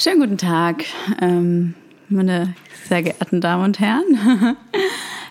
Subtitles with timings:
[0.00, 0.84] Schönen guten Tag,
[1.20, 1.74] ähm,
[2.08, 2.54] meine
[2.88, 4.56] sehr geehrten Damen und Herren.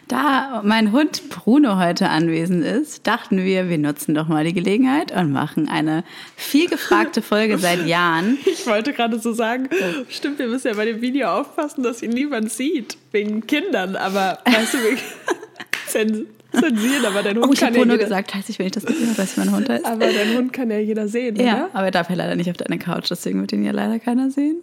[0.10, 5.12] Da mein Hund Bruno heute anwesend ist, dachten wir, wir nutzen doch mal die Gelegenheit
[5.12, 6.06] und machen eine
[6.38, 8.38] viel gefragte Folge seit Jahren.
[8.46, 9.68] Ich wollte gerade so sagen,
[10.08, 14.40] stimmt, wir müssen ja bei dem Video aufpassen, dass ihn niemand sieht, wegen Kindern, aber
[14.46, 18.60] weißt du, wegen zensieren, aber dein Hund oh, ich kann ja nur gesagt, heißt ich,
[18.60, 19.86] wenn ich das gesehen weiß, wie mein Hund heißt.
[19.86, 21.70] Aber dein Hund kann ja jeder sehen, ja, oder?
[21.74, 24.30] aber er darf ja leider nicht auf deine Couch, deswegen wird ihn ja leider keiner
[24.30, 24.58] sehen.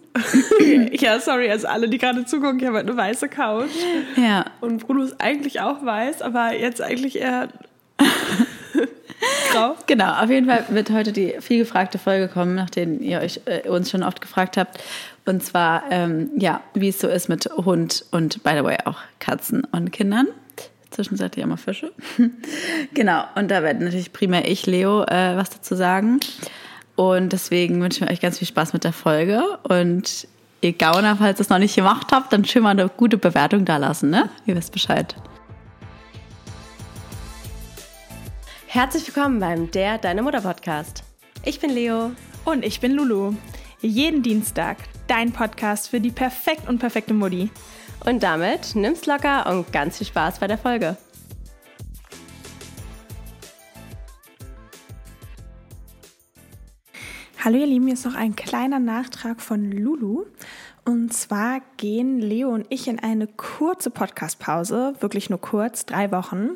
[0.91, 3.69] ja, sorry, also alle, die gerade zugucken, ich habe halt eine weiße Couch.
[4.15, 4.45] Ja.
[4.61, 7.49] Und Bruno ist eigentlich auch weiß, aber jetzt eigentlich eher
[9.51, 9.75] grau.
[9.87, 13.67] Genau, auf jeden Fall wird heute die viel gefragte Folge kommen, nachdem ihr euch äh,
[13.69, 14.81] uns schon oft gefragt habt.
[15.25, 18.99] Und zwar, ähm, ja, wie es so ist mit Hund und, by the way, auch
[19.19, 20.27] Katzen und Kindern
[20.95, 21.91] zwischenzeitlich auch mal Fische.
[22.93, 26.19] genau, und da werde natürlich primär ich, Leo, äh, was dazu sagen.
[26.95, 29.43] Und deswegen wünschen wir euch ganz viel Spaß mit der Folge.
[29.63, 30.27] Und
[30.61, 33.65] ihr Gauner, falls ihr es noch nicht gemacht habt, dann schön mal eine gute Bewertung
[33.65, 34.29] da lassen, ne?
[34.45, 35.15] Ihr wisst Bescheid.
[38.67, 41.03] Herzlich willkommen beim Der Deine Mutter Podcast.
[41.43, 42.11] Ich bin Leo.
[42.45, 43.33] Und ich bin Lulu.
[43.81, 47.49] Jeden Dienstag dein Podcast für die perfekt und perfekte Mutti.
[48.05, 50.95] Und damit nimm's locker und ganz viel Spaß bei der Folge.
[57.43, 60.25] Hallo ihr Lieben, hier ist noch ein kleiner Nachtrag von Lulu.
[60.83, 66.49] Und zwar gehen Leo und ich in eine kurze Podcast-Pause, wirklich nur kurz, drei Wochen.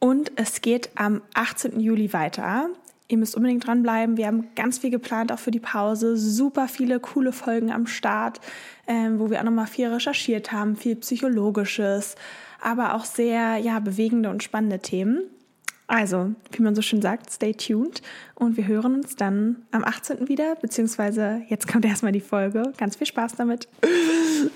[0.00, 1.78] Und es geht am 18.
[1.78, 2.68] Juli weiter.
[3.06, 4.16] Ihr müsst unbedingt dranbleiben.
[4.16, 6.16] Wir haben ganz viel geplant, auch für die Pause.
[6.16, 8.40] Super viele coole Folgen am Start,
[8.86, 12.16] ähm, wo wir auch nochmal viel recherchiert haben, viel Psychologisches,
[12.60, 15.22] aber auch sehr ja, bewegende und spannende Themen.
[15.86, 18.00] Also, wie man so schön sagt, stay tuned
[18.34, 20.28] und wir hören uns dann am 18.
[20.28, 22.72] wieder, beziehungsweise jetzt kommt erstmal die Folge.
[22.78, 23.68] Ganz viel Spaß damit.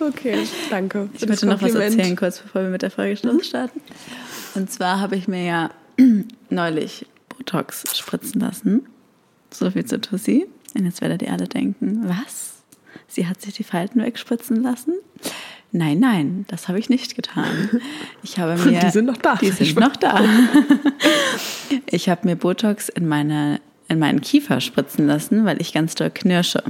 [0.01, 1.09] Okay, danke.
[1.15, 3.81] Ich möchte noch was erzählen, kurz bevor wir mit der Folge starten.
[4.55, 5.71] Und zwar habe ich mir ja
[6.51, 8.87] neulich Botox spritzen lassen.
[9.51, 10.47] So viel zu Tussi.
[10.77, 12.48] Und jetzt werdet ihr alle denken, was?
[13.09, 14.95] Sie hat sich die Falten wegspritzen lassen?
[15.73, 17.81] Nein, nein, das habe ich nicht getan.
[18.23, 19.35] Ich habe mir, die sind noch da.
[19.37, 20.21] Die sind noch da.
[21.91, 26.11] Ich habe mir Botox in, meine, in meinen Kiefer spritzen lassen, weil ich ganz doll
[26.11, 26.63] knirsche.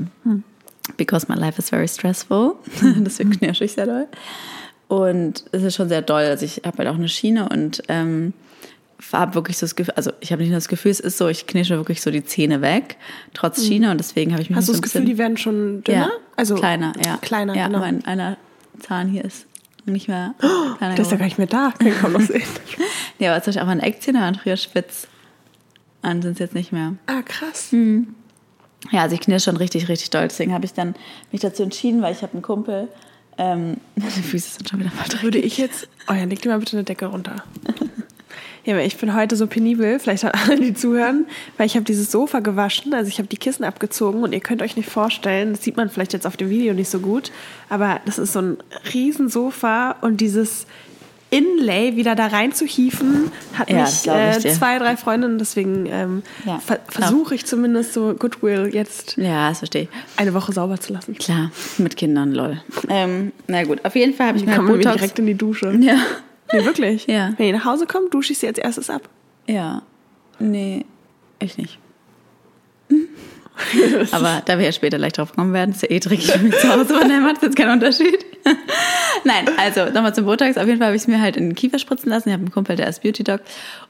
[0.97, 2.57] Because my life is very stressful.
[2.83, 4.09] Deswegen knirsche ich sehr doll.
[4.89, 6.23] Und es ist schon sehr doll.
[6.23, 8.33] Also ich habe halt auch eine Schiene und ähm,
[9.13, 11.29] habe wirklich so das Gefühl, also ich habe nicht nur das Gefühl, es ist so,
[11.29, 12.97] ich knische wirklich so die Zähne weg,
[13.35, 15.99] trotz Schiene und deswegen habe ich mich Hast du das Gefühl, die werden schon dünner?
[15.99, 17.17] Ja, also kleiner, ja.
[17.17, 17.81] Kleiner, ja, genau.
[17.81, 18.37] mein einer
[18.79, 19.47] Zahn hier ist
[19.87, 22.21] nicht mehr oh, kleiner Der ist ja gar nicht mehr da, kann ich kaum noch
[22.21, 22.43] sehen.
[23.19, 25.09] ja, aber zum Beispiel auch meine Eckzähne waren früher spitz
[26.03, 26.95] und sind es jetzt nicht mehr.
[27.07, 27.73] Ah, krass.
[27.73, 28.15] Mhm.
[28.93, 30.29] Ja, also ich knirsche schon richtig, richtig doll.
[30.29, 30.95] Deswegen habe ich dann
[31.33, 32.87] mich dazu entschieden, weil ich habe einen Kumpel,
[33.37, 35.23] ähm, meine Füße sind schon wieder mal dreckig.
[35.23, 37.43] Würde ich jetzt, oh ja, leg dir mal bitte eine Decke runter.
[38.69, 41.25] Ja, aber ich bin heute so penibel, vielleicht an alle, die zuhören,
[41.57, 44.61] weil ich habe dieses Sofa gewaschen, also ich habe die Kissen abgezogen und ihr könnt
[44.61, 47.33] euch nicht vorstellen, das sieht man vielleicht jetzt auf dem Video nicht so gut,
[47.71, 48.57] aber das ist so ein
[48.93, 50.67] Riesensofa und dieses
[51.31, 56.77] Inlay wieder da reinzuhieven, hat Ja, mich äh, zwei, drei Freundinnen, deswegen ähm, Ja, ver
[56.77, 57.09] klar.
[57.09, 61.15] versuche ich zumindest so Goodwill jetzt Ja, das verstehe eine Woche sauber zu lassen.
[61.15, 62.61] Klar, mit Kindern, lol.
[62.91, 64.97] Ähm, na gut, auf jeden Fall habe ich mir Botox.
[64.97, 65.71] direkt in die Dusche.
[65.81, 65.97] ja.
[66.53, 67.07] Nee, wirklich?
[67.07, 67.35] Ja.
[67.37, 69.09] Wenn ihr nach Hause kommt, dusche ich sie als erstes ab.
[69.47, 69.83] Ja.
[70.39, 70.85] Nee,
[71.39, 71.79] ich nicht.
[74.13, 76.69] Aber da wir ja später gleich drauf kommen werden, ist ja eh dreckig mich zu
[76.69, 78.25] Hause, von daher macht jetzt keinen Unterschied.
[79.25, 80.57] Nein, also nochmal zum Botox.
[80.57, 82.29] Auf jeden Fall habe ich es mir halt in den Kiefer spritzen lassen.
[82.29, 83.41] Ich habe einen Kumpel, der ist Beauty Doc.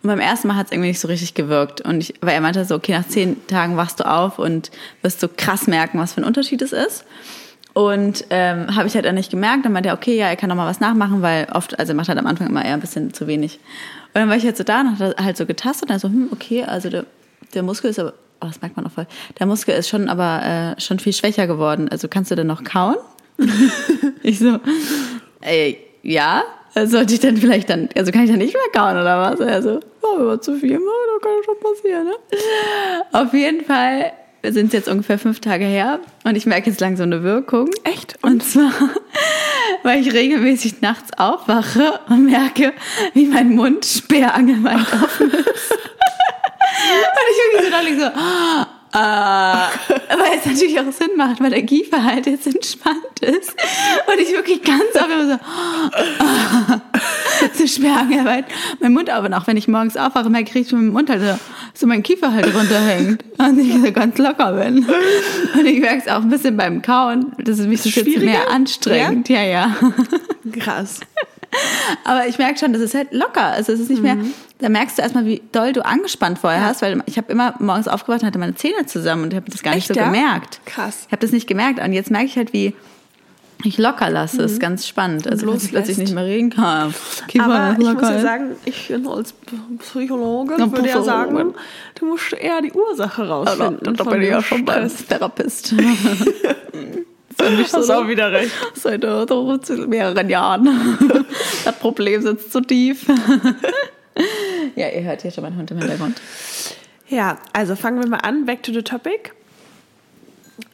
[0.02, 1.82] Und beim ersten Mal hat es irgendwie nicht so richtig gewirkt.
[1.82, 4.70] Und ich, weil er meinte so, okay, nach zehn Tagen wachst du auf und
[5.02, 7.04] wirst so krass merken, was für ein Unterschied es ist.
[7.74, 9.64] Und ähm, habe ich halt auch nicht gemerkt.
[9.64, 11.96] Dann meinte er, okay, ja, er kann noch mal was nachmachen, weil oft, also er
[11.96, 13.60] macht halt am Anfang immer eher ein bisschen zu wenig.
[14.08, 16.08] Und dann war ich halt so da und hat halt so getastet und dann so,
[16.08, 17.04] hm, okay, also der,
[17.54, 19.06] der Muskel ist aber, oh, das merkt man auch voll,
[19.38, 21.88] der Muskel ist schon aber äh, schon viel schwächer geworden.
[21.88, 22.96] Also kannst du denn noch kauen?
[24.22, 24.58] ich so,
[25.42, 26.42] ey, ja,
[26.74, 29.40] Also sollte ich dann vielleicht dann, also kann ich dann nicht mehr kauen oder was?
[29.40, 32.14] Also, oh, wenn man zu viel macht, dann kann das schon passieren, ne?
[33.12, 34.12] Auf jeden Fall
[34.42, 37.70] sind es jetzt ungefähr fünf Tage her und ich merke jetzt langsam eine Wirkung.
[37.84, 38.16] Echt?
[38.22, 38.72] Und zwar,
[39.82, 42.72] weil ich regelmäßig nachts aufwache und merke,
[43.14, 45.72] wie mein Mund sperrangelweit offen ist.
[45.72, 48.06] und ich wirklich so deutlich so,
[48.92, 53.54] äh, weil es natürlich auch Sinn macht, weil der Kiefer halt jetzt entspannt ist.
[54.06, 55.38] Und ich wirklich ganz oft immer
[57.54, 58.46] so, so sperrangelweit
[58.80, 59.24] mein Mund auf.
[59.24, 61.38] Und auch wenn ich morgens aufwache, merke ich wie mein Mund halt so,
[61.74, 64.86] so mein Kiefer halt runterhängt und ich so ganz locker bin.
[65.54, 68.50] Und ich merke es auch ein bisschen beim Kauen, dass es mich so jetzt mehr
[68.50, 69.28] anstrengend.
[69.28, 69.76] Ja, ja.
[70.58, 71.00] Krass.
[72.04, 73.44] Aber ich merke schon, das ist halt locker.
[73.44, 74.34] Also es ist nicht mehr, Mhm.
[74.58, 77.88] da merkst du erstmal, wie doll du angespannt vorher hast, weil ich habe immer morgens
[77.88, 80.06] aufgewacht und hatte meine Zähne zusammen und ich habe das gar nicht Echt, so ja?
[80.06, 80.60] gemerkt.
[80.66, 81.04] Krass.
[81.06, 82.74] Ich habe das nicht gemerkt und jetzt merke ich halt, wie
[83.64, 84.36] ich locker lasse.
[84.38, 85.26] Das ist ganz spannend.
[85.26, 86.02] Also dass ich plötzlich Mhm.
[86.04, 86.94] nicht mehr reden kann.
[87.26, 88.22] Kiefer Aber ich muss ja ist.
[88.22, 89.34] sagen, ich als
[89.80, 91.54] Psychologe Ja, würde ja sagen,
[91.98, 93.94] du musst eher die Ursache rausfinden.
[93.96, 94.88] da bin ich ja schon beim.
[95.08, 95.74] Therapist.
[97.40, 98.52] Ist nicht Hast so, auch wieder recht.
[98.74, 100.68] Seit äh, mehreren Jahren.
[101.64, 103.06] Das Problem sitzt zu tief.
[104.74, 106.20] Ja, ihr hört hier schon meinen Hund im Hintergrund.
[107.08, 108.46] Ja, also fangen wir mal an.
[108.46, 109.32] Back to the topic.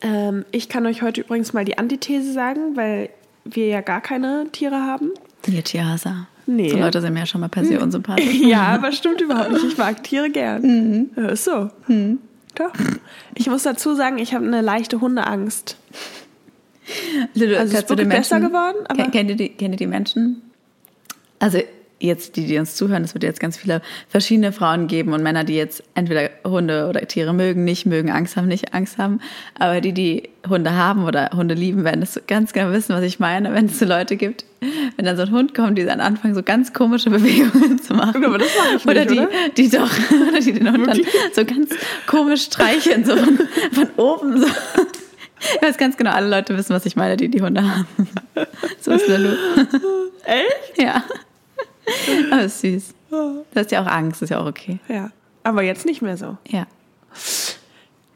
[0.01, 3.11] Ähm, ich kann euch heute übrigens mal die Antithese sagen, weil
[3.45, 5.11] wir ja gar keine Tiere haben.
[5.47, 6.27] Ihr Tierhasser.
[6.47, 6.71] Nee.
[6.71, 8.35] So Leute sind mir ja schon mal per se unsympathisch.
[8.35, 9.65] Ja, aber stimmt überhaupt nicht.
[9.65, 11.11] Ich mag Tiere gern.
[11.17, 11.71] Ja, ist so.
[12.55, 12.73] Doch.
[13.35, 15.77] Ich muss dazu sagen, ich habe eine leichte Hundeangst.
[17.35, 19.87] Also, Also es ist wirklich besser geworden, aber- Ken- Kennt ihr, die, kennt ihr die
[19.87, 20.43] Menschen?
[21.39, 21.59] Also
[22.01, 25.45] jetzt, die, die uns zuhören, es wird jetzt ganz viele verschiedene Frauen geben und Männer,
[25.45, 29.21] die jetzt entweder Hunde oder Tiere mögen, nicht mögen, Angst haben, nicht Angst haben.
[29.59, 33.21] Aber die, die Hunde haben oder Hunde lieben, werden das ganz genau wissen, was ich
[33.21, 34.45] meine, wenn es so Leute gibt,
[34.97, 38.23] wenn dann so ein Hund kommt, die dann anfangen, so ganz komische Bewegungen zu machen.
[38.25, 39.29] Aber das mach ich oder nicht, die, oder?
[39.57, 39.91] die doch,
[40.29, 41.01] oder die den Hund dann
[41.33, 41.71] so ganz
[42.07, 43.39] komisch streicheln, so von,
[43.73, 44.47] von oben so.
[45.57, 47.87] Ich weiß ganz genau, alle Leute wissen, was ich meine, die die Hunde haben.
[48.81, 49.35] So ist Lulu.
[50.25, 50.79] Echt?
[50.79, 51.03] Ja.
[52.31, 52.95] Aber ist süß.
[53.11, 54.79] Du hast ja auch Angst, ist ja auch okay.
[54.89, 55.11] Ja.
[55.43, 56.37] Aber jetzt nicht mehr so.
[56.49, 56.67] Ja.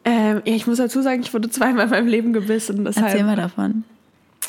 [0.05, 2.85] Ähm, ja, ich muss dazu sagen, ich wurde zweimal in meinem Leben gebissen.
[2.85, 3.85] Deshalb, Erzähl mal davon.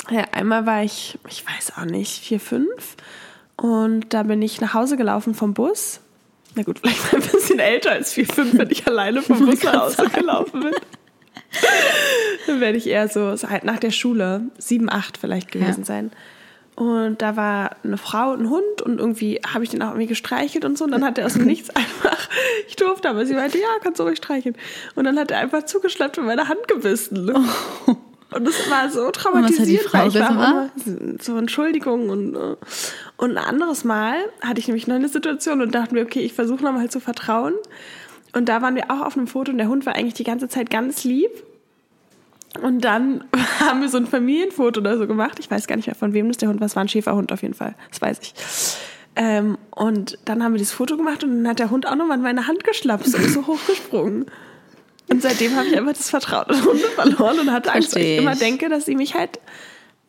[0.09, 2.95] Ja, einmal war ich, ich weiß auch nicht, vier, fünf.
[3.55, 5.99] Und da bin ich nach Hause gelaufen vom Bus.
[6.55, 9.39] Na gut, vielleicht war ich ein bisschen älter als vier, fünf, wenn ich alleine vom
[9.45, 10.73] Bus nach Hause gelaufen bin.
[12.48, 15.86] Dann werde ich eher so, halt nach der Schule, sieben, acht vielleicht gewesen Ja.
[15.86, 16.12] sein.
[16.75, 20.07] Und da war eine Frau und ein Hund und irgendwie habe ich den auch irgendwie
[20.07, 20.86] gestreichelt und so.
[20.86, 22.30] Und dann hat er aus dem Nichts einfach,
[22.69, 24.56] ich durfte, aber sie meinte, ja, kannst du ruhig streicheln.
[24.96, 27.36] Und dann hat er einfach zugeschleppt und meine Hand gebissen.
[28.31, 29.94] Und das war so traumatisierend.
[29.94, 30.69] Weil ich war immer
[31.19, 32.56] so Entschuldigung und, äh,
[33.18, 36.34] und ein anderes Mal hatte ich nämlich noch eine Situation und dachte mir, okay, ich
[36.34, 37.56] versuche nochmal zu vertrauen.
[38.33, 40.47] Und da waren wir auch auf einem Foto und der Hund war eigentlich die ganze
[40.47, 41.31] Zeit ganz lieb.
[42.61, 43.23] Und dann
[43.59, 45.39] haben wir so ein Familienfoto oder so gemacht.
[45.39, 46.65] Ich weiß gar nicht mehr von wem das der Hund war.
[46.65, 47.75] Es war ein Schäferhund auf jeden Fall.
[47.89, 48.33] Das weiß ich.
[49.15, 52.17] Ähm, und dann haben wir das Foto gemacht und dann hat der Hund auch nochmal
[52.17, 54.25] in meine Hand geschlappt und ist so hochgesprungen.
[55.09, 58.15] Und seitdem habe ich einfach das Vertrauen in Hunde verloren und hatte Angst, weil Versteh
[58.15, 59.39] ich immer denke, dass sie mich halt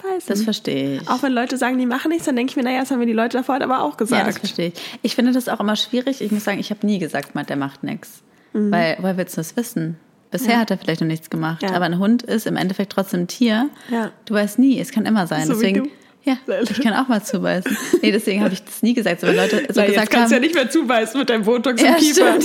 [0.02, 0.28] beißen.
[0.28, 1.08] Das verstehe ich.
[1.08, 3.06] Auch wenn Leute sagen, die machen nichts, dann denke ich mir, naja, das haben mir
[3.06, 4.28] die Leute davor halt aber auch Ja, gesagt.
[4.28, 4.74] das verstehe ich.
[5.02, 6.20] Ich finde das auch immer schwierig.
[6.20, 8.22] Ich muss sagen, ich habe nie gesagt, der macht nichts.
[8.52, 9.96] Weil, woher willst du das wissen?
[10.30, 11.62] Bisher hat er vielleicht noch nichts gemacht.
[11.62, 11.72] Ja.
[11.72, 13.68] Aber ein Hund ist im Endeffekt trotzdem ein Tier.
[13.90, 14.10] Ja.
[14.26, 15.46] Du weißt nie, es kann immer sein.
[15.46, 15.88] So deswegen,
[16.22, 17.76] ja, ich kann auch mal zubeißen.
[18.02, 19.20] Nee, deswegen habe ich das nie gesagt.
[19.22, 21.30] So, wenn Leute so Na, jetzt gesagt kannst haben, du ja nicht mehr zubeißen mit
[21.30, 22.34] deinem Botox Ja, im Kiefer.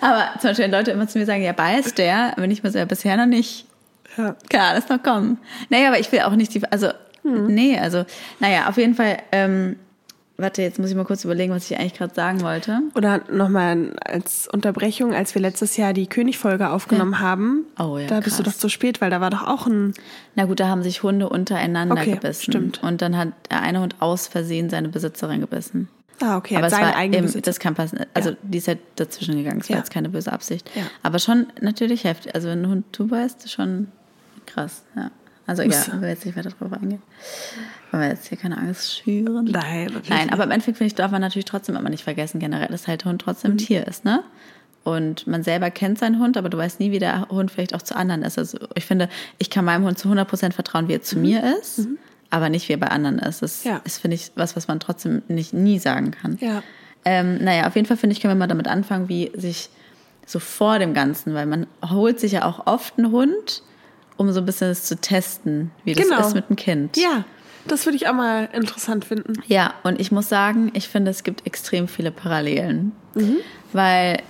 [0.00, 2.70] Aber zum Beispiel, wenn Leute immer zu mir sagen, ja, beißt der, wenn ich mir
[2.70, 3.66] so, ja, bisher noch nicht.
[4.20, 4.36] Ja.
[4.48, 5.38] Kann alles noch kommen.
[5.68, 6.88] Naja, aber ich will auch nicht die, also,
[7.22, 7.46] Hm.
[7.48, 8.04] nee, also,
[8.38, 9.76] naja, auf jeden Fall, ähm,
[10.38, 12.80] warte, jetzt muss ich mal kurz überlegen, was ich eigentlich gerade sagen wollte.
[12.94, 18.20] Oder nochmal als Unterbrechung, als wir letztes Jahr die König-Folge aufgenommen haben, Oh ja, da
[18.20, 18.54] bist du krass.
[18.54, 19.92] doch zu spät, weil da war doch auch ein.
[20.34, 22.42] Na gut, da haben sich Hunde untereinander Okay, gebissen.
[22.52, 22.82] stimmt.
[22.82, 25.88] Und dann hat der eine Hund aus Versehen seine Besitzerin gebissen.
[26.22, 28.00] Ah, okay, aber hat es seine war eigene eben, das kann passen.
[28.14, 29.60] Also die ist halt dazwischen gegangen.
[29.60, 29.80] Es war Ja.
[29.80, 30.70] jetzt keine böse Absicht.
[30.74, 30.82] Ja.
[31.02, 32.34] Aber schon natürlich heftig.
[32.34, 33.88] Also wenn ein Hund zubeißt, schon
[34.52, 34.82] krass.
[34.96, 35.10] Ja.
[35.46, 37.02] Also ja, ich will jetzt nicht weiter drauf eingehen.
[37.90, 39.46] Wollen wir jetzt hier keine Angst schüren?
[39.46, 42.68] Nein, Nein, aber im Endeffekt finde ich, darf man natürlich trotzdem immer nicht vergessen, generell,
[42.68, 44.22] dass halt der Hund trotzdem ein Tier ist, ne?
[44.84, 47.82] Und man selber kennt seinen Hund, aber du weißt nie, wie der Hund vielleicht auch
[47.82, 48.38] zu anderen ist.
[48.38, 51.86] Also ich finde, ich kann meinem Hund zu 100% vertrauen, wie er zu mir ist,
[52.30, 53.42] aber nicht, wie er bei anderen ist.
[53.42, 53.80] Das Ja.
[53.84, 56.38] ist, finde ich, was, was man trotzdem nicht nie sagen kann.
[56.40, 56.62] Ja.
[57.04, 59.68] Ähm, naja, auf jeden Fall finde ich, können wir mal damit anfangen, wie sich
[60.26, 63.62] so vor dem Ganzen, weil man holt sich ja auch oft einen Hund,
[64.20, 66.20] um so ein bisschen das zu testen, wie das Genau.
[66.20, 66.96] ist mit einem Kind.
[66.98, 67.24] Ja,
[67.66, 69.32] das würde ich auch mal interessant finden.
[69.46, 72.92] Ja, und ich muss sagen, ich finde, es gibt extrem viele Parallelen.
[73.72, 74.20] Weil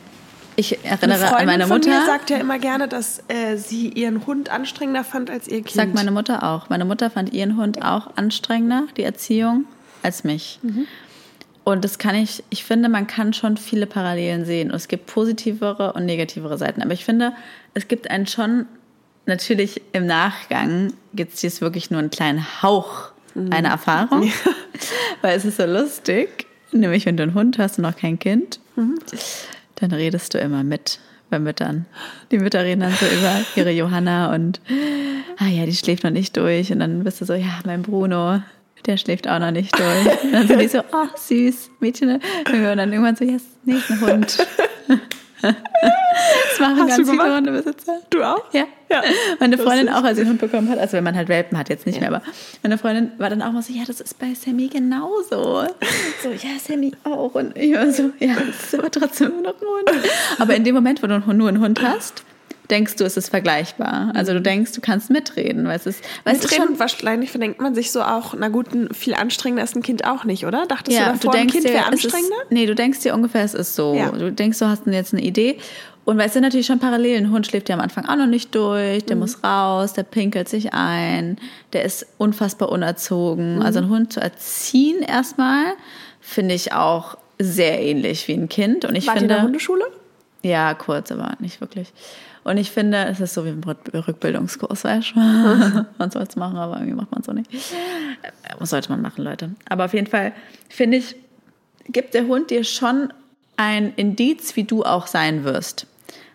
[0.54, 1.90] ich erinnere an meine von Mutter.
[1.90, 5.70] mir sagt ja immer gerne, dass äh, sie ihren Hund anstrengender fand als ihr Kind.
[5.72, 6.68] Sagt meine Mutter auch.
[6.70, 9.64] Meine Mutter fand ihren Hund auch anstrengender, die Erziehung,
[10.04, 10.60] als mich.
[10.62, 10.86] Mhm.
[11.64, 14.70] Und das kann ich, ich finde, man kann schon viele Parallelen sehen.
[14.70, 16.80] Und es gibt positivere und negativere Seiten.
[16.82, 17.32] Aber ich finde,
[17.74, 18.66] es gibt einen schon,
[19.30, 23.52] natürlich im Nachgang gibt es jetzt wirklich nur einen kleinen Hauch Mhm.
[23.52, 24.30] einer Erfahrung.
[25.22, 26.46] Weil es ist so lustig.
[26.72, 28.98] Nämlich, wenn du einen Hund hast und noch kein Kind, Mhm.
[29.76, 30.98] dann redest du immer mit
[31.30, 31.86] bei Müttern.
[32.32, 34.60] Die Mütter reden dann so über ihre Johanna und
[35.38, 36.72] ah ja, die schläft noch nicht durch.
[36.72, 38.42] Und dann bist du so, ja, mein Bruno,
[38.86, 40.22] der schläft auch noch nicht durch.
[40.24, 42.14] Und dann sind die so, ach süß, Mädchen.
[42.52, 44.38] Und dann irgendwann so, yes, nee, ist ein Hund.
[45.42, 47.36] Das machen Hast ganz viele?
[47.36, 48.00] Hundebesitzer.
[48.10, 48.52] Du auch?
[48.52, 48.66] Ja.
[48.90, 49.02] Ja.
[49.38, 51.68] Meine Freundin auch, als sie einen Hund bekommen hat, also wenn man halt Welpen hat,
[51.68, 52.22] jetzt nicht mehr, aber
[52.62, 55.64] meine Freundin war dann auch mal so, ja, das ist bei Sammy genauso.
[56.22, 57.34] So, ja, Sammy auch.
[57.34, 60.10] Und ich war so, ja, das ist aber trotzdem immer noch ein Hund.
[60.38, 62.24] Aber in dem Moment, wo du nur einen Hund hast,
[62.70, 64.12] denkst du, es ist vergleichbar.
[64.14, 66.80] Also du denkst, du kannst mitreden, weil es ist, weil es ist Mitreden schon und
[66.80, 70.24] wahrscheinlich verdenkt man sich so auch, na gut, ein viel anstrengender ist ein Kind auch
[70.24, 70.66] nicht, oder?
[70.66, 72.36] Dachtest du ja, davor, du denkst ein Kind wäre es ist, anstrengender?
[72.50, 73.94] nee, du denkst dir ungefähr, es ist so.
[73.94, 74.10] Ja.
[74.10, 75.58] Du denkst, du hast jetzt eine Idee.
[76.06, 77.26] Und weil es sind natürlich schon Parallelen.
[77.26, 79.06] Ein Hund schläft ja am Anfang auch noch nicht durch, Mhm.
[79.06, 81.36] der muss raus, der pinkelt sich ein,
[81.72, 83.56] der ist unfassbar unerzogen.
[83.56, 83.62] Mhm.
[83.62, 85.64] Also einen Hund zu erziehen erstmal,
[86.20, 88.84] finde ich auch sehr ähnlich wie ein Kind.
[88.86, 89.84] Und ich Wart ihr in finde, der Hundeschule?
[90.42, 91.92] ja, kurz, aber nicht wirklich.
[92.44, 95.20] Und ich finde, es ist so wie ein Rück- Rückbildungskurs, weißt du?
[95.98, 97.50] man soll es machen, aber irgendwie macht man es auch nicht.
[98.58, 99.50] Was sollte man machen, Leute?
[99.68, 100.32] Aber auf jeden Fall,
[100.68, 101.16] finde ich,
[101.88, 103.12] gibt der Hund dir schon
[103.56, 105.86] ein Indiz, wie du auch sein wirst.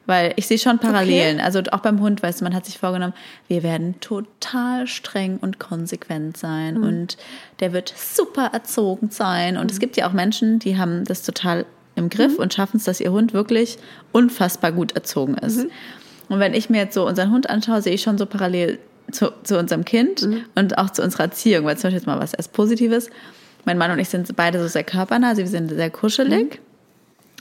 [0.07, 1.39] Weil ich sehe schon Parallelen.
[1.39, 3.13] Also auch beim Hund, weißt du, man hat sich vorgenommen,
[3.47, 7.17] wir werden total streng und konsequent sein und
[7.59, 9.57] der wird super erzogen sein.
[9.57, 11.65] Und es gibt ja auch Menschen, die haben das total
[11.95, 13.77] im Griff und schaffen es, dass ihr Hund wirklich
[14.11, 15.67] unfassbar gut erzogen ist.
[16.29, 18.79] Und wenn ich mir jetzt so unseren Hund anschaue, sehe ich schon so parallel
[19.11, 21.65] zu, zu unserem Kind und auch zu unserer Erziehung.
[21.65, 23.09] Weil zum Beispiel jetzt mal was erst Positives.
[23.65, 26.59] Mein Mann und ich sind beide so sehr körpernah, also wir sind sehr kuschelig.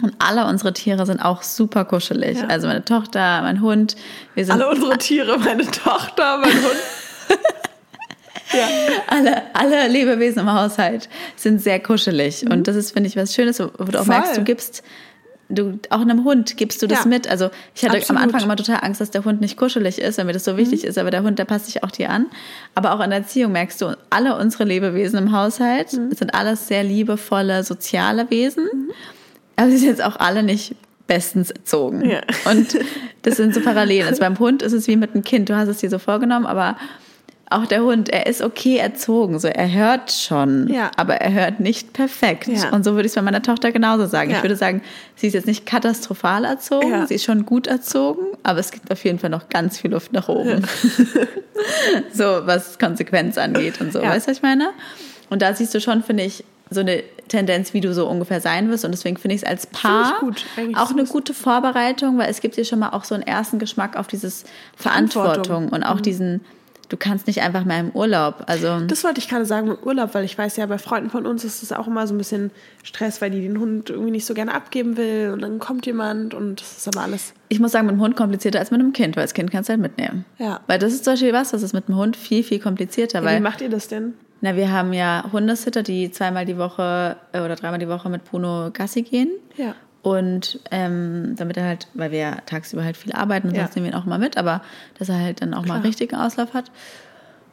[0.02, 2.38] Und alle unsere Tiere sind auch super kuschelig.
[2.38, 2.46] Ja.
[2.48, 3.94] Also meine Tochter, mein Hund.
[4.34, 6.80] Wir sind Alle unsere Tiere, meine Tochter, mein Hund.
[8.56, 8.68] ja.
[9.08, 12.44] alle, alle Lebewesen im Haushalt sind sehr kuschelig.
[12.50, 14.14] Und das ist, finde ich, was Schönes, wo du auch Voll.
[14.14, 14.82] merkst, du gibst,
[15.48, 17.06] du, auch einem Hund gibst du das Ja.
[17.06, 17.28] mit.
[17.28, 18.20] Also ich hatte Absolut.
[18.22, 20.56] am Anfang immer total Angst, dass der Hund nicht kuschelig ist, weil mir das so
[20.56, 20.98] wichtig ist.
[20.98, 22.26] Aber der Hund, der passt sich auch dir an.
[22.74, 26.82] Aber auch in der Erziehung merkst du, alle unsere Lebewesen im Haushalt sind alles sehr
[26.84, 28.68] liebevolle, soziale Wesen.
[29.56, 30.74] Aber sie sind jetzt auch alle nicht
[31.06, 32.08] bestens erzogen.
[32.08, 32.20] Ja.
[32.50, 32.78] Und
[33.22, 34.08] das sind so Parallelen.
[34.08, 35.50] Also beim Hund ist es wie mit einem Kind.
[35.50, 36.76] Du hast es dir so vorgenommen, aber
[37.54, 39.38] auch der Hund, er ist okay erzogen.
[39.38, 40.90] So, er hört schon, Ja.
[40.96, 42.48] aber er hört nicht perfekt.
[42.48, 42.70] Ja.
[42.70, 44.30] Und so würde ich es bei meiner Tochter genauso sagen.
[44.30, 44.38] Ja.
[44.38, 44.82] Ich würde sagen,
[45.16, 49.04] sie ist jetzt nicht katastrophal erzogen, sie ist schon gut erzogen, aber es gibt auf
[49.04, 50.64] jeden Fall noch ganz viel Luft nach oben.
[52.12, 54.00] so, was Konsequenz angeht und so.
[54.02, 54.70] Weißt du, was ich meine?
[55.30, 58.70] Und da siehst du schon, finde ich, so eine Tendenz, wie du so ungefähr sein
[58.70, 58.84] wirst.
[58.84, 60.44] Und deswegen finde ich es als Paar gut.
[60.74, 63.96] Auch eine gute Vorbereitung, weil es gibt dir schon mal auch so einen ersten Geschmack
[63.96, 64.44] auf dieses
[64.76, 65.68] Verantwortung, Verantwortung.
[65.70, 66.40] und auch diesen,
[66.88, 68.44] du kannst nicht einfach mehr im Urlaub.
[68.46, 71.26] Also Das wollte ich gerade sagen mit Urlaub, weil ich weiß ja, bei Freunden von
[71.26, 72.50] uns ist es auch immer so ein bisschen
[72.82, 76.34] Stress, weil die den Hund irgendwie nicht so gerne abgeben will und dann kommt jemand
[76.34, 77.34] und das ist aber alles.
[77.48, 79.68] ich muss sagen, mit dem Hund komplizierter als mit einem Kind, weil das Kind kannst
[79.68, 80.24] du halt mitnehmen.
[80.38, 80.60] Ja.
[80.66, 83.20] Weil das ist zum Beispiel was, das ist mit dem Hund viel, viel komplizierter.
[83.20, 84.14] Ja, weil wie macht ihr das denn?
[84.40, 88.24] Na, wir haben ja Hundesitter, die zweimal die Woche äh, oder dreimal die Woche mit
[88.24, 89.30] Bruno Gassi gehen.
[89.56, 89.74] Ja.
[90.04, 93.62] Und ähm, damit er halt, weil wir ja tagsüber halt viel arbeiten und Ja.
[93.62, 94.60] sonst nehmen wir ihn auch mal mit, aber
[94.98, 95.84] dass er halt dann auch mal Klar.
[95.84, 96.70] richtigen Auslauf hat.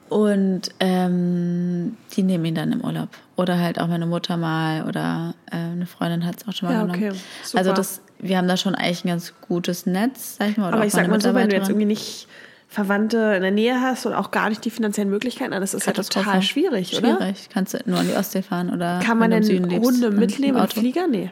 [0.09, 3.07] Und ähm, die nehmen ihn dann im Urlaub.
[3.37, 6.75] Oder halt auch meine Mutter mal oder äh, eine Freundin hat es auch schon mal
[6.75, 6.99] Ja, genommen.
[7.01, 7.17] okay.
[7.43, 7.59] Super.
[7.59, 10.67] Also das, wir haben da schon eigentlich ein ganz gutes Netz, sag ich mal.
[10.67, 12.27] Oder Aber ich sag mal so, wenn du jetzt irgendwie nicht
[12.67, 15.85] Verwandte in der Nähe hast und auch gar nicht die finanziellen Möglichkeiten, dann ist das
[15.85, 16.41] ja total Katastrophe.
[16.45, 17.17] schwierig, oder?
[17.17, 17.47] Schwierig.
[17.53, 19.43] Kannst du nur an die Ostsee fahren oder Kann man denn
[19.81, 20.67] Hunde im mitnehmen im.
[20.67, 21.07] Flieger?
[21.07, 21.31] Nee.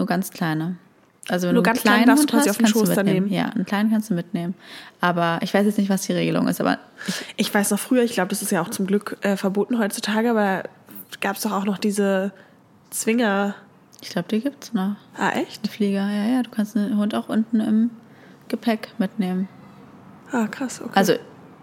[0.00, 0.76] Nur ganz kleine.
[1.28, 2.64] Also wenn Nur du einen ganz klein kleinen darfst Hund du quasi hast, auf den
[2.64, 3.26] kannst du Schoß dann mitnehmen.
[3.28, 3.36] nehmen.
[3.36, 4.54] Ja, einen kleinen kannst du mitnehmen.
[5.02, 6.78] Aber ich weiß jetzt nicht, was die Regelung ist, aber
[7.36, 10.30] Ich weiß noch früher, ich glaube, das ist ja auch zum Glück äh, verboten heutzutage,
[10.30, 10.62] aber
[11.20, 12.32] gab es doch auch noch diese
[12.88, 13.54] Zwinger.
[14.00, 14.96] ich glaube, die gibt's noch.
[15.18, 15.66] Ah, echt?
[15.66, 16.42] Die Flieger, ja, ja.
[16.42, 17.90] Du kannst den Hund auch unten im
[18.48, 19.48] Gepäck mitnehmen.
[20.32, 20.92] Ah, krass, okay.
[20.94, 21.14] Also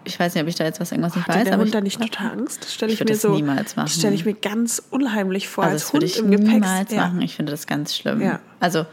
[0.08, 1.68] ich weiß nicht, ob ich da jetzt was irgendwas nicht Hatte weiß, der aber Hund
[1.68, 2.64] ich, da nicht total Angst?
[2.64, 3.34] Das stelle ich ich, mir das so.
[3.34, 3.86] niemals machen.
[3.86, 6.46] Das stelle ich mir ganz unheimlich vor, also als das Hund würde ich im Gepäck.
[6.46, 7.06] niemals ja.
[7.06, 7.22] machen.
[7.22, 8.20] Ich finde das ganz schlimm.
[8.20, 8.40] Ja.
[8.60, 8.86] Also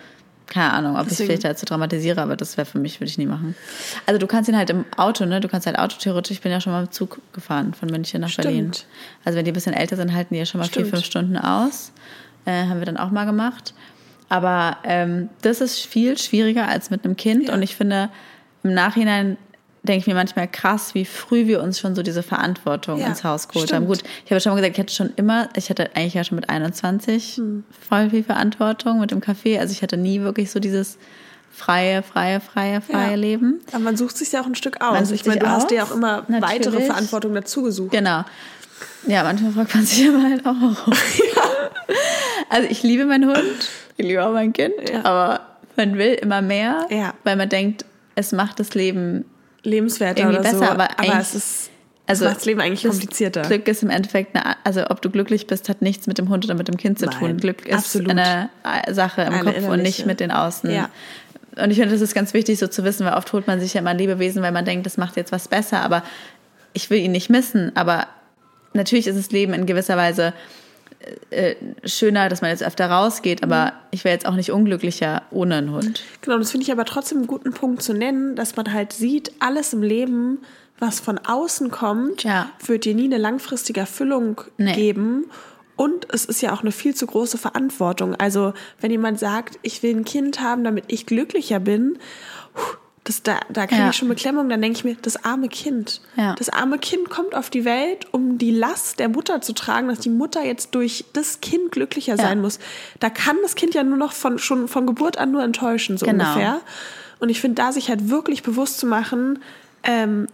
[0.48, 3.18] keine Ahnung, ob ich Deswegen- vielleicht dazu dramatisiere, aber das wäre für mich, würde ich
[3.18, 3.56] nie machen.
[4.06, 5.40] Also du kannst ihn halt im Auto, ne?
[5.40, 8.22] Du kannst halt Auto theoretisch, ich bin ja schon mal im Zug gefahren von München
[8.22, 8.46] nach Stimmt.
[8.48, 8.72] Berlin.
[9.24, 10.86] Also wenn die ein bisschen älter sind, halten die ja schon mal Stimmt.
[10.88, 11.92] vier, fünf Stunden aus.
[12.46, 13.74] Äh, haben wir dann auch mal gemacht.
[14.30, 17.48] Aber ähm, das ist viel schwieriger als mit einem Kind.
[17.48, 17.54] Ja.
[17.56, 18.10] Und ich finde,
[18.64, 19.38] im Nachhinein
[19.86, 23.24] denke ich mir manchmal krass, wie früh wir uns schon so diese Verantwortung Ja, ins
[23.24, 23.82] Haus geholt stimmt.
[23.82, 23.88] haben.
[23.88, 26.36] Gut, ich habe schon mal gesagt, ich hatte schon immer, ich hatte eigentlich ja schon
[26.36, 27.63] mit 21 Hm.
[27.88, 29.60] voll viel Verantwortung mit dem Café.
[29.60, 30.98] Also ich hatte nie wirklich so dieses
[31.51, 33.15] freie, freie, freie, freie Ja.
[33.15, 33.62] Leben.
[33.72, 35.12] Aber man sucht sich ja auch ein Stück aus.
[35.12, 36.86] Ich meine, du hast dir aus, auch immer weitere natürlich.
[36.88, 37.92] Verantwortung dazu gesucht.
[37.92, 38.25] Genau.
[39.08, 40.88] Ja, manchmal fragt man sich aber halt auch.
[42.50, 45.06] Also ich liebe meinen Hund, ich liebe auch mein Kind, Ja.
[45.06, 45.39] aber
[45.77, 47.13] man will immer mehr, Ja.
[47.24, 49.25] weil man denkt, es macht das Leben
[49.66, 50.64] Lebenswerter irgendwie oder besser, so.
[50.66, 51.70] aber eigentlich- es ist,
[52.08, 53.42] also macht das Leben eigentlich komplizierter.
[53.42, 56.46] Glück ist im Endeffekt, eine, also ob du glücklich bist, hat nichts mit dem Hund
[56.46, 57.38] oder mit dem Kind zu Nein, tun.
[57.38, 58.12] Glück ist absolut.
[58.12, 58.50] eine
[58.92, 59.84] Sache im Eine Kopf und innerliche.
[59.84, 60.70] nicht mit den Außen.
[60.72, 60.90] Ja.
[61.58, 63.74] Und ich finde, das ist ganz wichtig, so zu wissen, weil oft holt man sich
[63.74, 66.04] ja immer Lebewesen, weil man denkt, das macht jetzt was besser, aber
[66.74, 67.72] ich will ihn nicht missen.
[67.76, 68.08] Aber
[68.74, 70.34] natürlich ist das Leben in gewisser Weise
[71.30, 75.56] äh, schöner, dass man jetzt öfter rausgeht, aber ich wäre jetzt auch nicht unglücklicher ohne
[75.56, 76.04] einen Hund.
[76.22, 79.32] Genau, das finde ich aber trotzdem einen guten Punkt zu nennen, dass man halt sieht,
[79.40, 80.40] alles im Leben,
[80.80, 82.50] was von außen kommt, Ja.
[82.66, 84.74] wird dir nie eine langfristige Erfüllung Nee.
[84.74, 85.26] geben.
[85.78, 88.16] Und es ist ja auch eine viel zu große Verantwortung.
[88.16, 91.98] Also, wenn jemand sagt, ich will ein Kind haben, damit ich glücklicher bin,
[92.54, 93.90] puh, das, da, da kriege Ja.
[93.92, 94.50] ich schon Beklemmung.
[94.50, 96.02] Dann denke ich mir, das arme Kind.
[96.18, 96.36] Ja.
[96.36, 100.00] Das arme Kind kommt auf die Welt, um die Last der Mutter zu tragen, dass
[100.00, 102.22] die Mutter jetzt durch das Kind glücklicher Ja.
[102.24, 102.60] sein muss.
[103.00, 106.06] Da kann das Kind ja nur noch von, schon von Geburt an nur enttäuschen, so
[106.06, 106.26] Genau.
[106.26, 106.60] ungefähr.
[107.20, 109.40] Und ich finde, da sich halt wirklich bewusst zu machen,
[109.84, 110.28] ähm,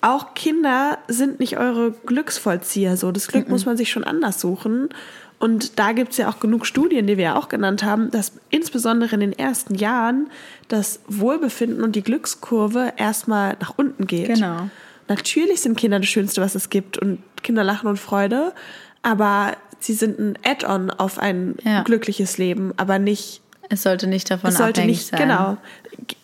[0.00, 2.96] auch Kinder sind nicht eure Glücksvollzieher.
[2.96, 4.88] So, das Glück muss man sich schon anders suchen.
[5.38, 8.32] Und da gibt es ja auch genug Studien, die wir ja auch genannt haben, dass
[8.50, 10.30] insbesondere in den ersten Jahren
[10.66, 14.26] das Wohlbefinden und die Glückskurve erstmal nach unten geht.
[14.34, 14.68] Genau.
[15.06, 18.52] Natürlich sind Kinder das Schönste, was es gibt und Kinder lachen und Freude,
[19.02, 21.82] aber sie sind ein Add-on auf ein Ja.
[21.82, 25.20] glückliches Leben, aber nicht, Es sollte nicht davon es sollte abhängig nicht, sein.
[25.20, 25.56] genau.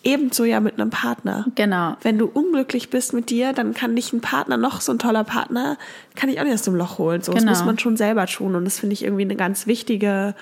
[0.02, 1.46] Ebenso ja mit einem Partner.
[1.54, 1.96] Genau.
[2.02, 5.24] Wenn du unglücklich bist mit dir, dann kann dich ein Partner, noch so ein toller
[5.24, 5.76] Partner,
[6.14, 7.22] kann ich auch nicht aus dem Loch holen.
[7.22, 7.52] So, Das Genau.
[7.52, 8.54] muss man schon selber tun.
[8.54, 10.34] Und das finde ich irgendwie eine ganz wichtige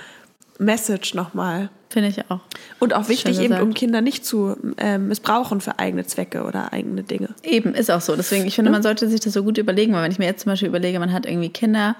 [0.59, 1.71] Message nochmal.
[1.89, 2.41] Finde ich auch.
[2.79, 7.03] Und auch wichtig, eben um Kinder nicht zu äh, missbrauchen für eigene Zwecke oder eigene
[7.03, 7.29] Dinge.
[7.43, 8.17] Eben, ist auch so.
[8.17, 10.43] Deswegen, ich finde, man sollte sich das so gut überlegen, weil wenn ich mir jetzt
[10.43, 11.97] zum Beispiel überlege, man hat irgendwie Kinder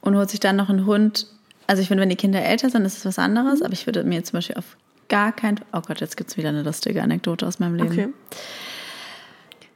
[0.00, 1.26] und holt sich dann noch einen Hund.
[1.66, 4.04] Also ich finde, wenn die Kinder älter sind, ist es was anderes, aber ich würde
[4.04, 4.76] mir zum Beispiel auf
[5.08, 5.60] gar kein...
[5.72, 7.90] Oh Gott, jetzt gibt es wieder eine lustige Anekdote aus meinem Leben.
[7.90, 8.08] Okay.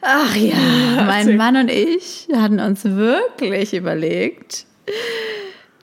[0.02, 0.56] Ach ja,
[1.06, 1.36] mein erzähl.
[1.36, 4.66] Mann und ich hatten uns wirklich überlegt,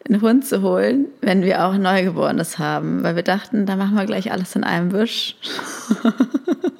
[0.07, 3.95] einen Hund zu holen, wenn wir auch ein Neugeborenes haben, weil wir dachten, da machen
[3.95, 5.35] wir gleich alles in einem Wisch.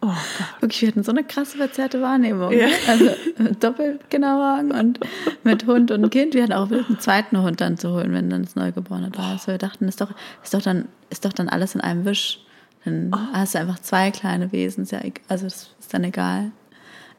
[0.00, 0.60] Oh Gott.
[0.60, 2.52] Wirklich, wir hatten so eine krasse verzerrte Wahrnehmung.
[2.52, 2.68] Ja.
[2.86, 5.00] Also mit Doppelkinderwagen und
[5.42, 6.34] mit Hund und Kind.
[6.34, 9.48] Wir hatten auch einen zweiten Hund dann zu holen, wenn dann das Neugeborene da ist.
[9.48, 12.40] Wir dachten, ist doch, ist doch, dann, ist doch dann alles in einem Wisch.
[12.84, 14.84] Dann hast du einfach zwei kleine Wesen.
[14.84, 16.52] Ist ja, also das ist dann egal.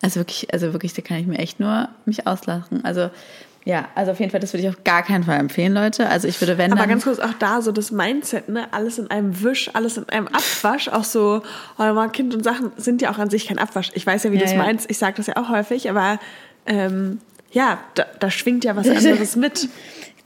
[0.01, 2.85] Also wirklich, also wirklich, da kann ich mir echt nur mich auslachen.
[2.85, 3.09] Also
[3.65, 6.07] ja, also auf jeden Fall, das würde ich auf gar keinen Fall empfehlen, Leute.
[6.07, 8.67] Also ich würde, wenn Aber ganz kurz auch da so das Mindset, ne?
[8.71, 11.43] Alles in einem Wisch, alles in einem Abwasch, auch so,
[11.77, 13.91] oh, Kind und Sachen sind ja auch an sich kein Abwasch.
[13.93, 14.57] Ich weiß ja, wie Ja, du es ja.
[14.57, 14.89] meinst.
[14.89, 16.19] Ich sage das ja auch häufig, aber
[16.65, 17.19] ähm,
[17.51, 19.67] ja, da, da schwingt ja was anderes mit.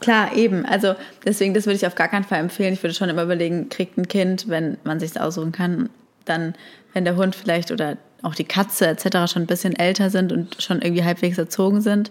[0.00, 0.64] Klar, eben.
[0.64, 0.94] Also
[1.24, 2.72] deswegen, das würde ich auf gar keinen Fall empfehlen.
[2.72, 5.90] Ich würde schon immer überlegen, kriegt ein Kind, wenn man sich aussuchen kann,
[6.24, 6.54] dann,
[6.92, 9.30] wenn der Hund vielleicht oder auch die Katze etc.
[9.32, 12.10] schon ein bisschen älter sind und schon irgendwie halbwegs erzogen sind.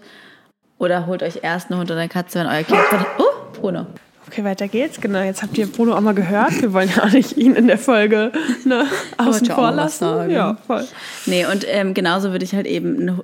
[0.78, 2.78] Oder holt euch erst einen Hund oder eine Katze, wenn euer Kind.
[3.18, 3.86] Oh, Bruno.
[4.26, 5.00] Okay, weiter geht's.
[5.00, 6.60] Genau, jetzt habt ihr Bruno auch mal gehört.
[6.60, 8.32] Wir wollen ja auch nicht ihn in der Folge
[8.64, 8.86] ne,
[9.18, 10.30] außen vor lassen.
[10.30, 10.86] Ja, voll.
[11.26, 13.20] Nee, und ähm, genauso würde ich halt eben einen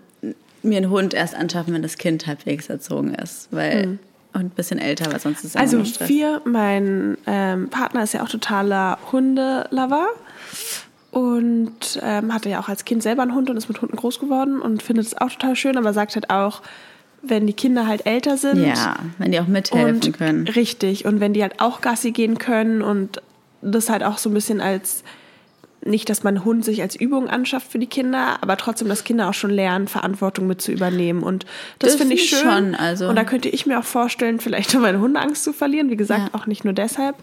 [0.63, 3.49] mir einen Hund erst anschaffen, wenn das Kind halbwegs erzogen ist.
[3.51, 3.99] Weil,
[4.33, 5.61] und ein bisschen älter, weil sonst ist es Mhm.
[5.61, 10.09] Also wir, mein ähm, Partner ist ja auch totaler Hundelover
[11.11, 14.21] und ähm, hatte ja auch als Kind selber einen Hund und ist mit Hunden groß
[14.21, 16.63] geworden und findet es auch total schön, aber sagt halt auch,
[17.23, 20.49] wenn die Kinder halt älter sind Ja, wenn die auch mithelfen und können.
[20.49, 23.21] richtig und wenn die halt auch Gassi gehen können und
[23.63, 25.05] das halt auch so ein bisschen als
[25.83, 29.29] nicht, dass man Hund sich als Übung anschafft für die Kinder, aber trotzdem, dass Kinder
[29.31, 31.23] auch schon lernen, Verantwortung mit zu übernehmen.
[31.23, 31.47] Und
[31.79, 32.39] das, Das finde ich schön.
[32.41, 35.89] schon, also- Und da könnte ich mir auch vorstellen, vielleicht meine Hundeangst zu verlieren.
[35.89, 36.39] Wie gesagt, Ja.
[36.39, 37.17] auch nicht nur deshalb.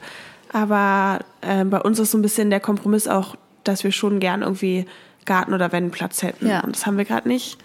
[0.51, 4.41] Aber äh, bei uns ist so ein bisschen der Kompromiss auch, dass wir schon gern
[4.41, 4.86] irgendwie
[5.25, 6.47] Garten oder Wendenplatz hätten.
[6.47, 6.62] Ja.
[6.62, 7.57] Und das haben wir gerade nicht,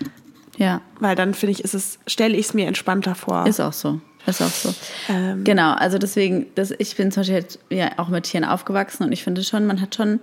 [0.59, 0.81] Ja.
[1.01, 3.47] weil dann finde ich, ist es, stelle ich es mir entspannter vor.
[3.47, 4.01] Ist auch so.
[4.27, 4.73] Ist auch so.
[5.09, 5.43] Ähm.
[5.45, 9.12] genau, also deswegen, das, ich bin zum Beispiel jetzt, ja, auch mit Tieren aufgewachsen und
[9.12, 10.21] ich finde schon, man hat schon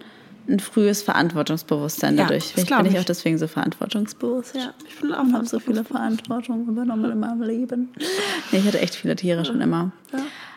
[0.47, 2.45] ein frühes Verantwortungsbewusstsein Ja, dadurch.
[2.45, 2.99] Vielleicht glaub bin ich ich.
[3.01, 4.55] auch deswegen so verantwortungsbewusst.
[4.55, 7.89] Ja, ich bin auch habe so viele Verantwortung übernommen in meinem Leben.
[8.51, 9.91] Nee, ich hatte echt viele Tiere schon immer.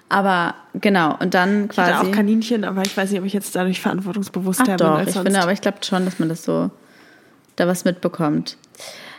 [0.09, 2.07] Aber genau, und dann Ich hatte quasi.
[2.07, 5.09] auch Kaninchen, aber ich weiß nicht, ob ich jetzt dadurch verantwortungsbewusster Ach bin doch, als
[5.09, 5.25] ich sonst.
[5.27, 6.71] finde, aber ich glaube schon, dass man das so
[7.57, 8.57] da was mitbekommt.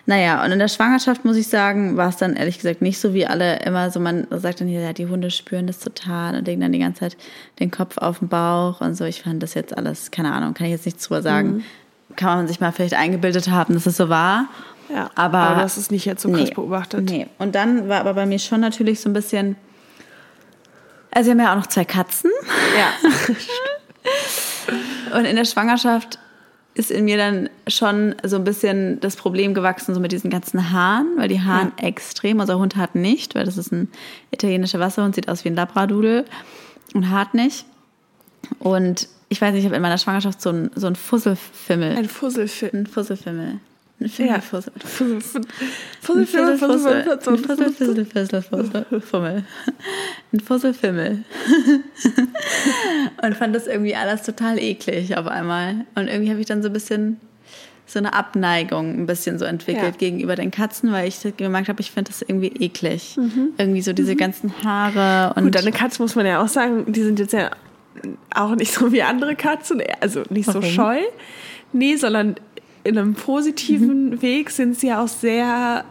[0.05, 3.13] Naja, und in der Schwangerschaft muss ich sagen, war es dann ehrlich gesagt nicht so
[3.13, 6.45] wie alle immer so, man sagt dann hier, ja, die Hunde spüren das total und
[6.45, 7.17] legen dann die ganze Zeit
[7.59, 9.05] den Kopf auf den Bauch und so.
[9.05, 11.63] Ich fand das jetzt alles, keine Ahnung, kann ich jetzt nichts drüber sagen.
[12.17, 14.47] Kann man sich mal vielleicht eingebildet haben, dass es so war.
[14.93, 17.09] ja, aber, aber das ist nicht jetzt so krass nee, beobachtet.
[17.09, 17.27] Nee.
[17.39, 19.55] Und dann war aber bei mir schon natürlich so ein bisschen,
[21.11, 22.29] Also wir haben ja auch noch zwei Katzen.
[22.77, 22.91] Ja.
[25.17, 26.19] Und in der Schwangerschaft
[26.75, 30.71] ist in mir dann schon so ein bisschen das Problem gewachsen, so mit diesen ganzen
[30.71, 33.89] Haaren, weil die Haaren extrem, unser Hund hat nicht, weil das ist ein
[34.31, 36.25] italienischer Wasserhund, sieht aus wie ein Labradudel
[36.93, 37.65] und hart nicht.
[38.59, 41.95] Und ich weiß nicht, ich habe in meiner Schwangerschaft so ein, so ein Fusselfimmel.
[41.95, 42.71] Ein Fusselfilm.
[42.73, 43.59] Ein Fusselfimmel.
[43.99, 44.41] Ein Ja.
[44.41, 44.73] Fimmelfussel.
[44.83, 45.43] Fusselfilm.
[46.49, 46.57] Ein Fusselfilm.
[46.59, 47.05] Fusselfussel.
[47.19, 47.37] Ein.
[47.37, 49.01] Fusselfimmel.
[49.01, 49.43] Fusselfimmel.
[50.33, 51.23] Ein Fusselfimmel.
[53.21, 55.85] Und fand das irgendwie alles total eklig auf einmal.
[55.95, 57.19] Und irgendwie habe ich dann so ein bisschen
[57.85, 60.09] so eine Abneigung ein bisschen so entwickelt Ja.
[60.09, 63.17] gemerkt habe, ich weil ich gemerkt habe, ich finde das irgendwie eklig.
[63.57, 67.03] Irgendwie so diese ganzen Haare und Gut, deine Katzen muss man ja auch sagen, die
[67.03, 67.51] sind jetzt ja
[68.33, 70.69] auch nicht so wie andere Katzen, also nicht so Warum?
[70.69, 70.99] scheu.
[71.73, 72.35] Nee, sondern
[72.85, 75.85] in einem positiven Weg sind sie ja auch sehr,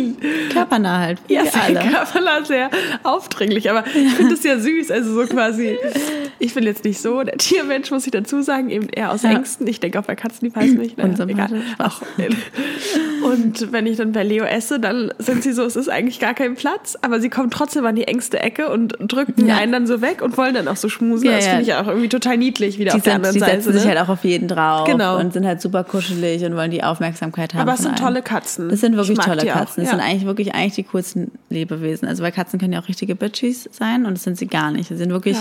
[0.52, 1.18] körpernah halt.
[1.28, 1.80] ja, sehr alle.
[1.80, 2.70] körperlich, sehr
[3.02, 3.70] aufdringlich.
[3.70, 4.90] Aber ich finde das ja süß.
[4.90, 5.76] Also so quasi,
[6.38, 9.30] ich bin jetzt nicht so der Tiermensch, muss ich dazu sagen, eben eher aus Ja.
[9.32, 9.66] Ängsten.
[9.66, 10.96] Ich denke auch bei Katzen, die weiß nicht.
[10.96, 11.62] Naja, Unsympathisch.
[11.78, 12.00] Auch,
[13.24, 16.34] und wenn ich dann bei Leo esse, dann sind sie so, es ist eigentlich gar
[16.34, 19.56] kein Platz, aber sie kommen trotzdem an die engste Ecke und drücken Ja.
[19.58, 21.26] einen dann so weg und wollen dann auch so schmusen.
[21.26, 21.50] Ja, das ja.
[21.52, 23.56] finde ich auch irgendwie total niedlich, wieder Die, auf der anderen die Seite.
[23.62, 23.90] setzen sich ne?
[23.90, 25.18] halt auch auf jeden drauf Genau.
[25.18, 27.62] und sind halt super kuschelig und wollen die Aufmerksamkeit haben.
[27.62, 27.98] aber es sind allen.
[27.98, 28.68] tolle Katzen.
[28.68, 29.82] Das sind Ich wirklich tolle die Katzen.
[29.84, 29.98] Das ja.
[29.98, 32.06] sind eigentlich wirklich eigentlich die coolsten Lebewesen.
[32.08, 34.88] Also weil Katzen können ja auch richtige Bitchies sein und das sind sie gar nicht.
[34.88, 35.36] Sie sind wirklich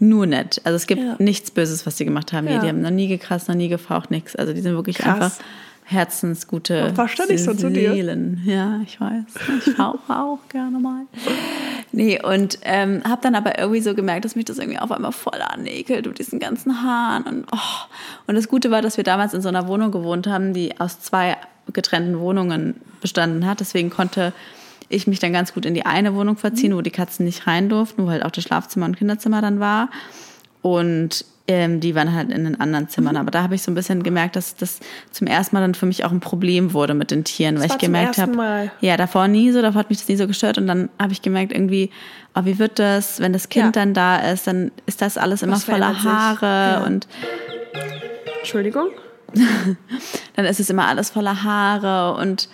[0.00, 0.60] nur nett.
[0.64, 2.46] Also es gibt nichts Böses, was sie gemacht haben.
[2.48, 2.60] Ja.
[2.60, 4.36] Die haben noch nie gekratzt, noch nie gefaucht, nichts.
[4.36, 5.14] Also die sind wirklich Krass.
[5.14, 5.32] einfach
[5.90, 6.92] herzensgute
[7.30, 7.94] nicht so zu dir.
[8.44, 9.24] Ja, ich weiß.
[9.66, 11.06] Ich fauche auch gerne mal.
[11.92, 15.12] Nee, und ähm, habe dann aber irgendwie so gemerkt, dass mich das irgendwie auf einmal
[15.12, 17.22] voll anekelt mit diesen ganzen Haaren.
[17.24, 17.86] Und, oh.
[18.26, 21.00] und das Gute war, dass wir damals in so einer Wohnung gewohnt haben, die aus
[21.00, 21.38] zwei
[21.72, 23.60] getrennten Wohnungen bestanden hat.
[23.60, 24.34] Deswegen konnte
[24.90, 27.70] ich mich dann ganz gut in die eine Wohnung verziehen, wo die Katzen nicht rein
[27.70, 29.88] durften, wo halt auch das Schlafzimmer und Kinderzimmer dann war.
[30.60, 33.14] Und ähm, die waren halt in den anderen Zimmern.
[33.14, 33.20] Mhm.
[33.22, 34.80] Aber da habe ich so ein bisschen gemerkt, dass das
[35.10, 37.76] zum ersten Mal dann für mich auch ein Problem wurde mit den Tieren, weil war
[37.76, 40.58] ich gemerkt habe, ja, davor nie so, davor hat mich das nie so gestört.
[40.58, 41.90] Und dann habe ich gemerkt, irgendwie,
[42.34, 43.72] oh, wie wird das, wenn das Kind Ja.
[43.72, 46.02] dann da ist, dann ist das alles immer Das voller.
[46.04, 46.84] Haare Ja.
[46.84, 47.08] und
[48.40, 48.88] Entschuldigung.
[50.36, 52.48] dann ist es immer alles voller Haare und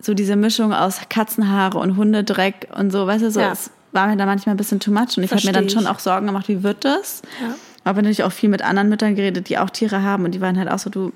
[0.00, 3.52] so diese Mischung aus Katzenhaare und Hundedreck und so, weißt du, so, Ja.
[3.52, 5.86] es war mir dann manchmal ein bisschen too much und ich habe mir dann schon
[5.86, 7.22] auch Sorgen gemacht, wie wird das?
[7.40, 7.54] Ja.
[7.84, 10.58] Aber natürlich auch viel mit anderen Müttern geredet, die auch Tiere haben und die waren
[10.58, 11.12] halt auch so, du,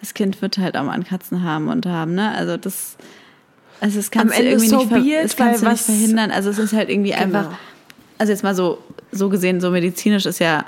[0.00, 2.30] das Kind wird halt auch mal einen Katzen haben und haben, ne?
[2.32, 2.96] Also das,
[3.80, 6.30] also das kannst Am du Ende irgendwie so nicht, das kannst du nicht verhindern.
[6.30, 7.48] Also es ist halt irgendwie einfach,
[8.18, 8.78] also jetzt mal so,
[9.10, 10.64] so gesehen, so medizinisch ist ja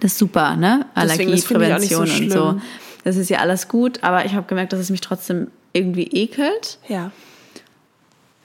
[0.00, 0.78] das super, ne?
[0.78, 2.60] Nicht so Allergieprävention und so.
[3.04, 6.78] Das ist ja alles gut, aber ich habe gemerkt, dass es mich trotzdem irgendwie ekelt.
[6.88, 7.12] Ja.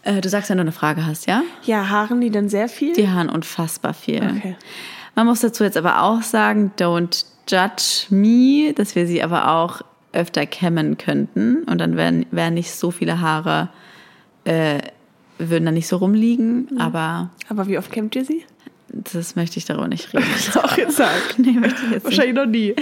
[0.04, 1.44] Äh, du sagst, wenn du eine Frage hast, ja?
[1.64, 2.94] Ja, haaren die dann sehr viel?
[2.94, 4.18] Die haaren unfassbar viel.
[4.18, 4.56] Okay.
[5.16, 9.82] Man muss dazu jetzt aber auch sagen, don't judge me, dass wir sie aber auch
[10.14, 13.70] öfter kämmen könnten und dann wären, wären nicht so viele Haare,
[14.46, 14.80] äh,
[15.38, 16.78] würden dann nicht so rumliegen, Mhm.
[16.80, 18.44] aber Aber wie oft kämmt ihr sie?
[18.94, 20.26] das möchte ich darüber nicht reden.
[20.64, 21.12] Auch jetzt sagen.
[21.38, 22.68] nee, möchte ich jetzt Wahrscheinlich noch nie.
[22.76, 22.82] nicht.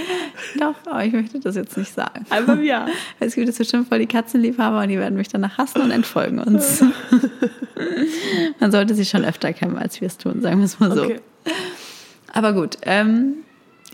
[0.60, 2.26] Doch, aber ich möchte das jetzt nicht sagen.
[2.32, 2.88] Einfach ja.
[3.20, 6.40] Es gibt jetzt bestimmt voll die Katzenliebhaber und die werden mich danach hassen und entfolgen
[6.40, 6.84] uns.
[8.60, 11.04] Man sollte sie schon öfter kämmen, als wir es tun, sagen wir es mal so.
[11.04, 11.20] Okay.
[12.34, 13.36] Aber gut, ähm,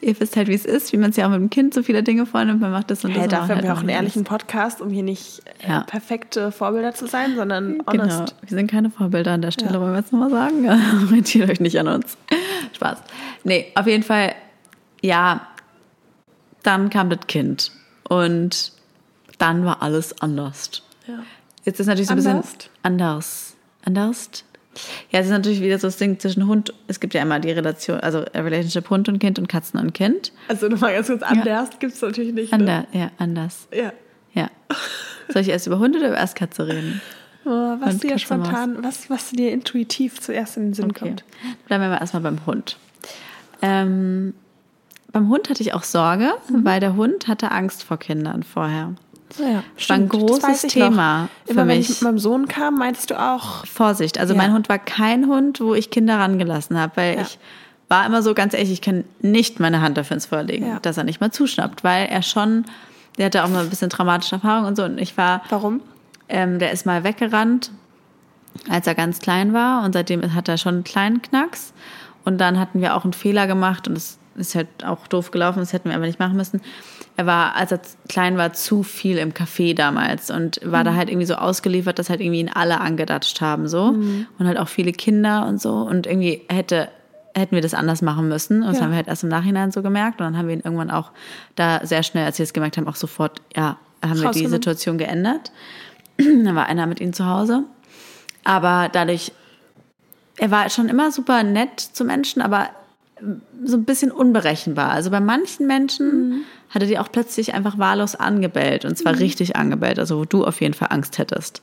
[0.01, 2.03] ihr wisst halt, wie es ist, wie man sich auch mit dem Kind so viele
[2.03, 2.61] Dinge vornimmt.
[2.61, 3.17] Man macht das und das.
[3.17, 5.81] Hey, und dafür haben wir halt auch einen ehrlichen Podcast, um hier nicht äh, Ja.
[5.81, 8.35] perfekte Vorbilder zu sein, sondern Genau, honest.
[8.41, 9.81] wir sind keine Vorbilder an der Stelle, Ja.
[9.81, 10.67] wollen wir jetzt nochmal sagen.
[11.07, 12.17] Orientiert euch nicht an uns.
[12.73, 12.97] Spaß.
[13.43, 14.33] Nee, auf jeden Fall,
[15.01, 15.47] ja,
[16.63, 17.71] dann kam das Kind
[18.09, 18.71] und
[19.37, 20.81] dann war alles anders.
[21.07, 21.19] Ja.
[21.63, 22.43] Jetzt ist natürlich so ein bisschen
[22.83, 23.55] anders.
[23.83, 24.43] Anders?
[25.11, 27.51] Ja, es ist natürlich wieder so das Ding zwischen Hund, es gibt ja immer die
[27.51, 30.31] Relation, also Relationship Hund und Kind und Katzen und Kind.
[30.47, 32.51] Also nochmal ganz kurz, anders gibt es natürlich nicht.
[32.51, 32.59] Ne?
[32.59, 33.67] Anders, ja, anders.
[33.73, 33.93] Ja.
[34.33, 34.49] Ja.
[35.29, 37.01] Soll ich erst über Hunde oder über erst Katze reden?
[37.45, 40.99] Oh, was Und dir Katze, spontan, was, was dir intuitiv zuerst in den Sinn Okay.
[40.99, 41.23] kommt.
[41.67, 42.77] Bleiben wir mal erstmal beim Hund.
[43.61, 44.33] Ähm,
[45.11, 48.95] beim Hund hatte ich auch Sorge, weil der Hund hatte Angst vor Kindern vorher.
[49.37, 51.29] Ja, war ein großes Thema noch.
[51.45, 51.89] für Immer wenn mich.
[51.89, 54.37] ich mit meinem Sohn kam, meintest du auch, Vorsicht, also Ja.
[54.41, 57.21] mein Hund war kein Hund, wo ich Kinder rangelassen habe, weil Ja.
[57.21, 57.37] ich
[57.89, 60.79] war immer so ganz ehrlich, ich kann nicht meine Hand dafür ins Feuer legen, Ja.
[60.79, 62.65] dass er nicht mal zuschnappt, weil er schon,
[63.17, 65.81] der hatte auch mal ein bisschen traumatische Erfahrungen und so und ich war warum?
[66.27, 67.69] Ähm, der ist mal weggerannt,
[68.69, 71.73] als er ganz klein war und seitdem hat er schon einen kleinen Knacks.
[72.23, 75.59] Und dann hatten wir auch einen Fehler gemacht und es ist halt auch doof gelaufen,
[75.59, 76.61] das hätten wir aber nicht machen müssen.
[77.17, 81.09] Er war, als er klein war, zu viel im Café damals und war da halt
[81.09, 84.91] irgendwie so ausgeliefert, dass halt irgendwie ihn alle angedatscht haben so und halt auch viele
[84.91, 86.89] Kinder und so und irgendwie hätte
[87.37, 88.61] hätten wir das anders machen müssen.
[88.61, 88.83] Und das Ja.
[88.83, 90.21] haben wir halt erst im Nachhinein so gemerkt.
[90.21, 91.11] Und dann haben wir ihn irgendwann auch
[91.55, 94.47] da sehr schnell, als wir es gemerkt haben, auch sofort, ja, haben wir die.
[94.47, 95.51] Situation geändert.
[96.17, 97.63] dann war einer mit ihm zu Hause.
[98.45, 99.33] Aber dadurch,
[100.37, 102.69] er war schon immer super nett zu Menschen, aber
[103.63, 104.91] so ein bisschen unberechenbar.
[104.91, 106.41] Also bei manchen Menschen Mhm.
[106.69, 108.83] hat er die auch plötzlich einfach wahllos angebellt.
[108.85, 111.61] Und zwar richtig angebellt, also wo du auf jeden Fall Angst hättest.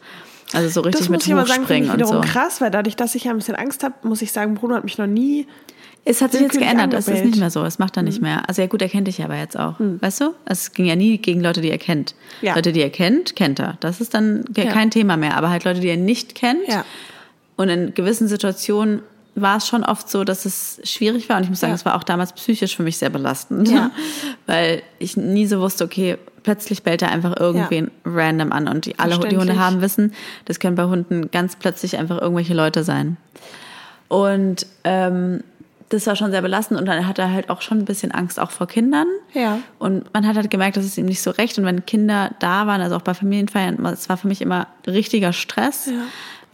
[0.55, 2.21] Also so richtig Das mit muss ich ich und wiederum so.
[2.21, 4.85] krass, weil dadurch, dass ich ja ein bisschen Angst habe, muss ich sagen, Bruno hat
[4.85, 5.47] mich noch nie.
[6.05, 8.27] Es hat sich jetzt geändert, das ist nicht mehr so, das macht er nicht Mhm.
[8.29, 8.49] mehr.
[8.49, 10.35] Also ja gut, er kennt dich aber jetzt auch, weißt du?
[10.47, 12.15] Es ging ja nie gegen Leute, die er kennt.
[12.41, 12.55] Ja.
[12.57, 13.77] Leute, die er kennt, kennt er.
[13.81, 14.65] Das ist dann Ja.
[14.73, 15.37] kein Thema mehr.
[15.37, 16.67] Aber halt Leute, die er nicht kennt.
[16.67, 16.85] Ja.
[17.57, 19.03] Und in gewissen Situationen
[19.35, 21.39] war es schon oft so, dass es schwierig war.
[21.39, 21.77] Und ich muss sagen, Ja.
[21.77, 23.69] es war auch damals psychisch für mich sehr belastend.
[23.71, 23.91] Ja.
[24.47, 28.69] Weil ich nie so wusste, okay, plötzlich bellt er einfach irgendwen random an.
[28.69, 30.13] Und die, alle, die Hunde haben wissen,
[30.45, 33.17] das können bei Hunden ganz plötzlich einfach irgendwelche Leute sein.
[34.09, 35.43] Und ähm,
[35.89, 36.79] das war schon sehr belastend.
[36.81, 39.07] Und dann hat er halt auch schon ein bisschen Angst auch vor Kindern.
[39.33, 39.59] Ja.
[39.79, 41.59] Und man hat halt gemerkt, das ist ihm nicht so recht.
[41.59, 45.33] Und wenn Kinder da waren, also auch bei Familienfeiern, es war für mich immer richtiger
[45.33, 45.89] Stress,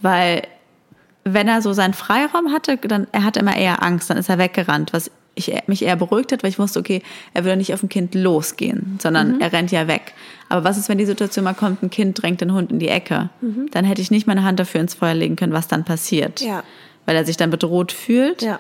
[0.01, 0.43] weil
[1.25, 4.39] wenn er so seinen Freiraum hatte, dann er hatte immer eher Angst, dann ist er
[4.39, 7.03] weggerannt, was ich, mich eher beruhigt hat, weil ich wusste, okay,
[7.33, 10.15] er will nicht auf ein Kind losgehen, sondern er rennt ja weg.
[10.49, 12.89] Aber was ist, wenn die Situation mal kommt, ein Kind drängt den Hund in die
[12.89, 13.31] Ecke?
[13.71, 16.41] Dann hätte ich nicht meine Hand dafür ins Feuer legen können, was dann passiert.
[16.41, 16.65] Ja.
[17.07, 18.43] Weil er sich dann bedroht fühlt.
[18.43, 18.59] Ja.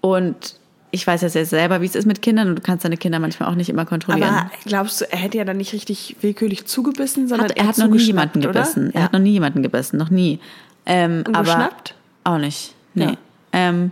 [0.00, 0.56] Und
[0.90, 3.18] ich weiß ja sehr selber, wie es ist mit Kindern und du kannst deine Kinder
[3.18, 4.28] manchmal auch nicht immer kontrollieren.
[4.28, 7.78] Aber glaubst du, er hätte ja dann nicht richtig willkürlich zugebissen, sondern hat, er hat
[7.78, 8.90] noch nie jemanden gebissen.
[8.92, 10.38] Er hat noch nie jemanden gebissen, noch nie.
[10.86, 11.94] Ähm, Und aber geschnappt?
[12.24, 12.74] Auch nicht.
[12.94, 13.04] Nee.
[13.04, 13.14] Ja.
[13.52, 13.90] Ähm,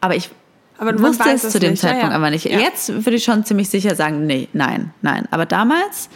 [0.00, 0.30] aber ich
[0.78, 1.82] Aber wusste es zu dem nicht.
[1.82, 2.16] Ja, Zeitpunkt ja.
[2.16, 2.44] aber nicht.
[2.46, 2.58] Ja.
[2.58, 5.26] Jetzt würde ich schon ziemlich sicher sagen, nee, nein, nein.
[5.30, 6.08] Aber damals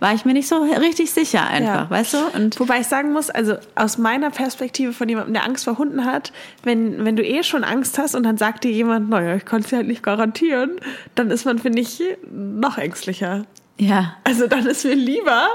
[0.00, 1.90] war ich mir nicht so richtig sicher einfach, Ja.
[1.90, 2.18] weißt du?
[2.34, 6.04] Und Wobei ich sagen muss, also aus meiner Perspektive von jemandem, der Angst vor Hunden
[6.04, 6.32] hat,
[6.64, 9.60] wenn, wenn du eh schon Angst hast und dann sagt dir jemand, naja, ich kann
[9.60, 10.72] es dir halt nicht garantieren,
[11.14, 13.44] dann ist man, finde ich, noch ängstlicher.
[13.78, 15.48] Ja, Also dann ist mir lieber,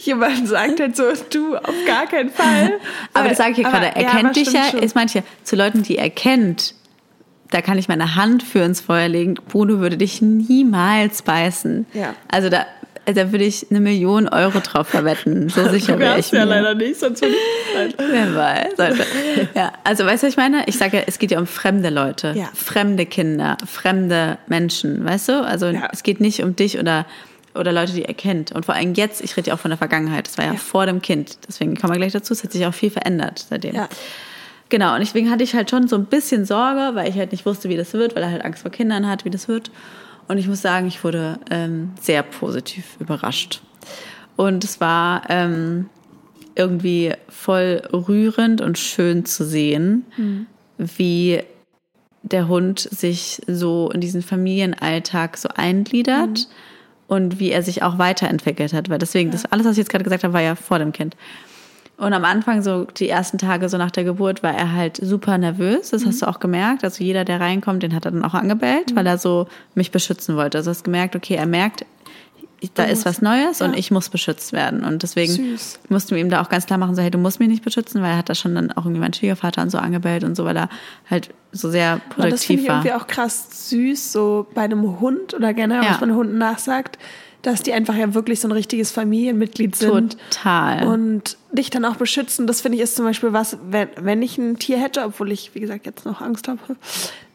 [0.00, 2.74] jemand sagt halt so, du, auf gar keinen Fall.
[3.12, 3.86] aber Weil- das sage ich ja gerade.
[3.96, 4.64] Er ja, dich ja.
[4.70, 4.80] schon.
[4.80, 6.74] Ist manche zu Leuten, die er kennt,
[7.50, 9.34] da kann ich meine Hand für ins Feuer legen.
[9.48, 11.86] Bruno würde dich niemals beißen.
[11.94, 12.14] Ja.
[12.28, 12.66] Also da,
[13.06, 15.48] da würde ich eine Million Euro drauf verwetten.
[15.48, 16.50] So sicher Du wäre ich ja mir.
[16.50, 17.34] leider nicht, sonst würde
[17.88, 17.94] ich.
[17.98, 18.78] Wer weiß.
[18.78, 19.04] Alter.
[19.54, 20.64] Ja, also weißt du, was ich meine?
[20.66, 22.48] Ich sage ja, es geht ja um fremde Leute, Ja.
[22.54, 25.44] fremde Kinder, fremde Menschen, weißt du?
[25.44, 25.88] Also Ja.
[25.92, 27.06] es geht nicht um dich oder,
[27.56, 28.52] oder Leute, die ihr kennt.
[28.52, 30.58] Und vor allem jetzt, ich rede ja auch von der Vergangenheit, das war ja, Ja.
[30.58, 31.38] vor dem Kind.
[31.48, 33.74] Deswegen kommen wir gleich dazu, es hat sich auch viel verändert seitdem.
[33.74, 33.88] Ja.
[34.68, 37.46] Genau, und deswegen hatte ich halt schon so ein bisschen Sorge, weil ich halt nicht
[37.46, 39.70] wusste, wie das wird, weil er halt Angst vor Kindern hat, wie das wird.
[40.28, 43.60] Und ich muss sagen, ich wurde ähm, sehr positiv überrascht.
[44.34, 45.88] Und es war ähm,
[46.56, 50.04] irgendwie voll rührend und schön zu sehen,
[50.78, 51.42] wie
[52.22, 56.48] der Hund sich so in diesen Familienalltag so eingliedert
[57.08, 58.88] und wie er sich auch weiterentwickelt hat.
[58.88, 61.16] Weil deswegen, das alles, was ich jetzt gerade gesagt habe, war ja vor dem Kind.
[61.98, 65.38] Und am Anfang, so die ersten Tage so nach der Geburt, war er halt super
[65.38, 65.90] nervös.
[65.90, 66.84] Das hast du auch gemerkt.
[66.84, 70.36] Also jeder, der reinkommt, den hat er dann auch angebellt, weil er so mich beschützen
[70.36, 70.58] wollte.
[70.58, 71.86] Also hast gemerkt, okay, er merkt,
[72.74, 74.84] da ist was Neues und ich muss beschützt werden.
[74.84, 75.78] Und deswegen Süß.
[75.88, 78.02] mussten wir ihm da auch ganz klar machen, so, hey, du musst mich nicht beschützen,
[78.02, 80.44] weil er hat da schon dann auch irgendwie meinen Schwiegervater und so angebellt und so,
[80.44, 80.68] weil er
[81.10, 82.76] halt so sehr Und das finde produktiv ich war.
[82.84, 85.90] irgendwie auch krass süß, so bei einem Hund oder generell, Ja.
[85.92, 86.98] was man Hunden nachsagt,
[87.46, 90.16] dass die einfach ja wirklich so ein richtiges Familienmitglied sind.
[90.30, 90.84] Total.
[90.88, 92.48] Und dich dann auch beschützen.
[92.48, 95.54] Das finde ich ist zum Beispiel was, wenn, wenn ich ein Tier hätte, obwohl ich,
[95.54, 96.58] wie gesagt, jetzt noch Angst habe,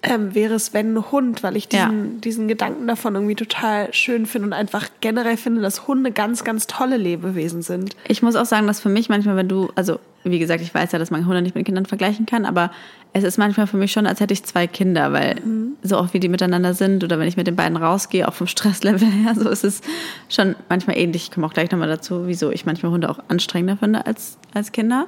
[0.04, 4.26] ähm, wäre es, wenn ein Hund, weil ich diesen, diesen Gedanken davon irgendwie total schön
[4.26, 7.95] finde und einfach generell finde, dass Hunde ganz, ganz tolle Lebewesen sind.
[8.06, 10.92] Ich muss auch sagen, dass für mich manchmal, wenn du, also wie gesagt, ich weiß
[10.92, 12.72] ja, dass man Hunde nicht mit Kindern vergleichen kann, aber
[13.14, 15.36] es ist manchmal für mich schon, als hätte ich zwei Kinder, weil
[15.84, 18.48] so auch wie die miteinander sind oder wenn ich mit den beiden rausgehe, auch vom
[18.48, 19.82] Stresslevel her, so ist es
[20.30, 21.24] schon manchmal ähnlich.
[21.24, 24.72] Ich komme auch gleich nochmal dazu, wieso ich manchmal Hunde auch anstrengender finde als, als
[24.72, 25.08] Kinder.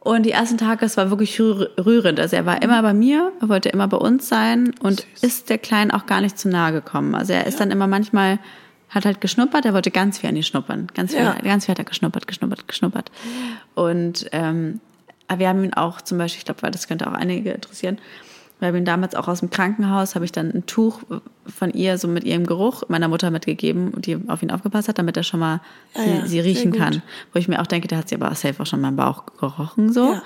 [0.00, 2.20] Und die ersten Tage, es war wirklich rühr- rührend.
[2.20, 5.56] Also er war immer bei mir, er wollte immer bei uns sein und ist der
[5.56, 7.14] Kleinen auch gar nicht zu nahe gekommen.
[7.14, 8.38] Also er ist dann immer manchmal,
[8.94, 10.86] hat halt geschnuppert, er wollte ganz viel an die schnuppern.
[10.94, 11.34] Ganz viel, Ja.
[11.42, 13.10] ganz viel hat er geschnuppert, geschnuppert, geschnuppert.
[13.74, 14.80] Und ähm,
[15.36, 17.98] wir haben ihn auch zum Beispiel, ich glaube, weil das könnte auch einige interessieren,
[18.60, 21.00] wir haben ihn damals auch aus dem Krankenhaus, habe ich dann ein Tuch
[21.44, 25.16] von ihr, so mit ihrem Geruch, meiner Mutter mitgegeben, die auf ihn aufgepasst hat, damit
[25.16, 25.60] er schon mal
[25.94, 27.02] sie, Ah ja, sie riechen kann.
[27.32, 29.24] Wo ich mir auch denke, der hat sie aber safe auch schon mal im Bauch
[29.38, 30.16] gerochen, so.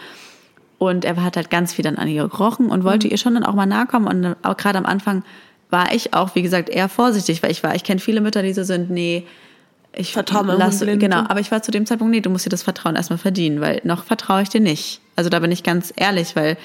[0.77, 3.45] Und er hat halt ganz viel dann an ihr gerochen und wollte ihr schon dann
[3.45, 4.07] auch mal nahe kommen.
[4.07, 5.25] Und auch gerade am Anfang
[5.71, 8.53] war ich auch, wie gesagt, eher vorsichtig, weil ich war, ich kenne viele Mütter, die
[8.53, 9.27] so sind, nee,
[9.95, 11.01] ich Vertrau meinem lass, Hund blind.
[11.01, 13.61] Genau, aber ich war zu dem Zeitpunkt, nee, du musst dir das Vertrauen erstmal verdienen,
[13.61, 15.01] weil noch vertraue ich dir nicht.
[15.17, 16.57] Also da bin ich ganz ehrlich, weil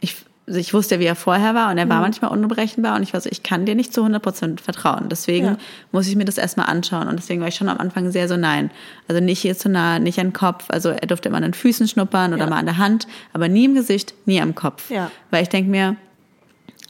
[0.00, 0.16] ich
[0.48, 1.90] also ich wusste ja, wie er vorher war und er Mhm.
[1.90, 5.08] war manchmal unberechenbar und ich war so, ich kann dir nicht zu 100% vertrauen.
[5.08, 5.56] Deswegen Ja.
[5.90, 8.36] muss ich mir das erstmal anschauen und deswegen war ich schon am Anfang sehr so
[8.36, 8.70] nein.
[9.08, 10.66] Also nicht hier zu nah, nicht an den Kopf.
[10.68, 12.50] Also er durfte immer an den Füßen schnuppern oder Ja.
[12.50, 14.88] mal an der Hand, aber nie im Gesicht, nie am Kopf.
[14.88, 15.10] Ja.
[15.32, 15.96] Weil ich denke mir,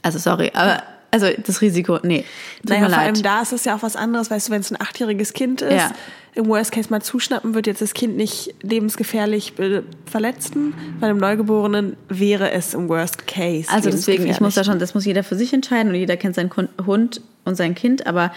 [0.03, 2.25] also sorry, aber also das Risiko, nee,
[2.61, 3.05] tut Naja, mir vor leid.
[3.13, 5.61] allem da ist es ja auch was anderes, weißt du, wenn es ein achtjähriges Kind
[5.61, 5.91] ist, Ja.
[6.35, 10.73] im Worst Case mal zuschnappen, wird jetzt das Kind nicht lebensgefährlich äh, verletzen.
[10.99, 13.67] Bei einem Neugeborenen wäre es im Worst Case.
[13.71, 16.35] Also deswegen, ich muss da schon, das muss jeder für sich entscheiden und jeder kennt
[16.35, 16.51] seinen
[16.85, 18.31] Hund und sein Kind, aber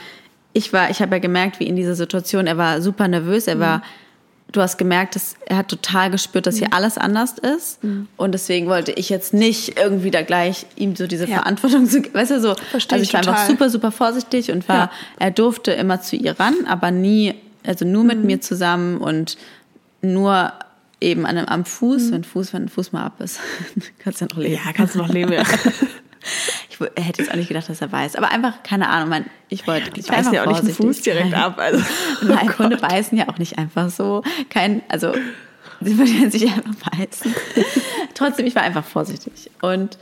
[0.53, 3.61] ich war, ich habe ja gemerkt, wie in dieser Situation, er war super nervös, er
[3.61, 3.83] war,
[4.53, 7.79] du hast gemerkt, dass er hat total gespürt, dass hier alles anders ist
[8.17, 11.37] und deswegen wollte ich jetzt nicht irgendwie da gleich ihm so diese Ja.
[11.37, 13.49] Verantwortung zu, weißt du so, Versteh also ich war einfach total.
[13.51, 14.91] super, super vorsichtig und war, Ja.
[15.19, 17.35] er durfte immer zu ihr ran, aber nie,
[17.67, 18.09] also nur Mhm.
[18.09, 19.37] mit mir zusammen und
[20.03, 20.53] nur
[21.01, 23.39] eben an einem, am Fuß, wenn Fuß, wenn ein Fuß mal ab ist,
[23.99, 24.53] kannst du ja noch leben.
[24.55, 24.61] Mhm.
[24.67, 25.43] Ja, kannst du noch leben, ja.
[26.69, 28.17] Ich hätte jetzt auch nicht gedacht, dass er weiß.
[28.17, 29.91] Aber einfach, keine Ahnung, mein, ich wollte.
[29.99, 30.75] Ich beißen ja auch nicht den.
[30.75, 31.59] Fuß direkt ab.
[31.59, 31.83] Also.
[32.23, 34.23] Oh Hunde beißen ja auch nicht einfach so.
[34.51, 35.13] Kein, also,
[35.81, 37.35] sie würden sich einfach beißen.
[38.15, 39.51] Trotzdem, ich war einfach vorsichtig.
[39.63, 39.99] Und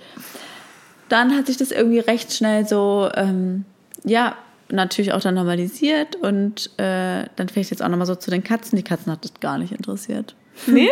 [1.09, 3.65] dann hat sich das irgendwie recht schnell so, ähm,
[4.05, 4.37] ja,
[4.69, 6.17] natürlich auch dann normalisiert.
[6.17, 8.77] Und äh, dann vielleicht jetzt auch nochmal so zu den Katzen.
[8.77, 10.35] Die Katzen hat das gar nicht interessiert.
[10.67, 10.91] Nee?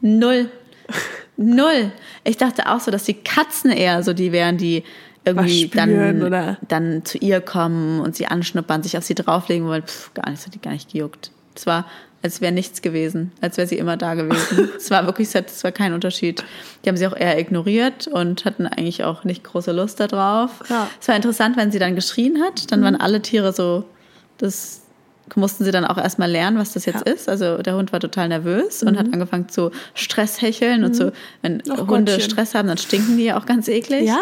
[0.00, 0.50] Null.
[1.38, 1.92] Null.
[2.24, 4.82] Ich dachte auch so, dass die Katzen eher so die wären, die
[5.24, 6.58] irgendwie spüren, dann, oder?
[6.66, 9.84] dann zu ihr kommen und sie anschnuppern, sich auf sie drauflegen wollen.
[9.84, 11.30] Pff, gar nicht, das hat die gar nicht gejuckt.
[11.54, 11.86] Es war,
[12.22, 14.68] als wäre nichts gewesen, als wäre sie immer da gewesen.
[14.76, 16.42] es war wirklich, es war kein Unterschied.
[16.84, 20.50] Die haben sie auch eher ignoriert und hatten eigentlich auch nicht große Lust darauf.
[20.68, 20.88] Ja.
[21.00, 23.84] Es war interessant, wenn sie dann geschrien hat, dann waren alle Tiere so,
[24.38, 24.82] das
[25.36, 27.12] mussten sie dann auch erstmal lernen, was das jetzt Ja.
[27.12, 27.28] ist.
[27.28, 31.12] Also der Hund war total nervös und hat angefangen zu Stresshecheln und so,
[31.42, 32.20] wenn Ach Hunde Gottchen.
[32.30, 34.04] Stress haben, dann stinken die ja auch ganz eklig.
[34.06, 34.18] Ja?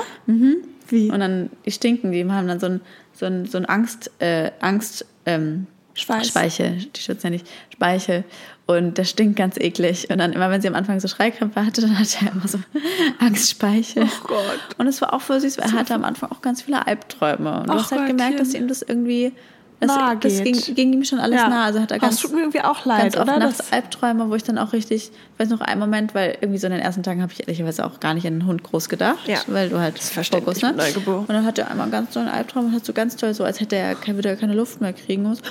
[0.89, 1.11] Wie?
[1.11, 2.81] Und dann, die stinken, die haben dann so ein,
[3.13, 6.29] so ein, so ein Angst, äh, Angst, ähm, Schweiß.
[6.29, 8.25] Speichel, die schützen ja nicht, Speichel.
[8.67, 10.11] Und der stinkt ganz eklig.
[10.11, 12.59] Und dann immer, wenn sie am Anfang so Schreikrämpfe hatte, dann hatte er immer so
[13.21, 14.05] Angstspeichel.
[14.05, 14.59] Oh Gott.
[14.79, 17.61] Und es war auch voll süß, weil er hatte am Anfang auch ganz viele Albträume.
[17.61, 18.53] Und du Ach hast halt gemerkt, Gottchen.
[18.53, 19.33] dass ihm das irgendwie,
[19.81, 20.75] das, Nahe das ging, geht.
[20.75, 21.49] ging ihm schon alles Ja.
[21.49, 21.65] nah.
[21.65, 23.39] Also hat er ganz, es tut mir irgendwie auch leid, ganz oft oder?
[23.39, 26.59] nachts Das- Albträume, wo ich dann auch richtig, ich weiß noch einen Moment, weil irgendwie
[26.59, 28.89] so in den ersten Tagen habe ich ehrlicherweise auch gar nicht an den Hund groß
[28.89, 29.39] gedacht, Ja.
[29.49, 30.75] weil du halt Fokus, ne?
[31.07, 33.45] Und dann hat er einmal ganz so einen Albtraum und hat so ganz toll, so
[33.45, 35.27] als hätte er keine, würde er keine Luft mehr kriegen.
[35.27, 35.43] Und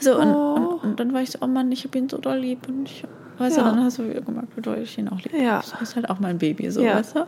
[0.00, 0.54] so, und, Oh.
[0.54, 2.66] und, und dann war ich so, oh Mann, ich habe ihn so doll lieb.
[2.68, 3.04] Und ich,
[3.38, 3.62] weißt Ja.
[3.62, 5.36] du, dann hast du wieder gemerkt, wie doll ich ihn auch liebe.
[5.40, 5.62] Ja.
[5.70, 6.96] Das ist halt auch mein Baby, so, Ja.
[6.96, 7.26] weißt du?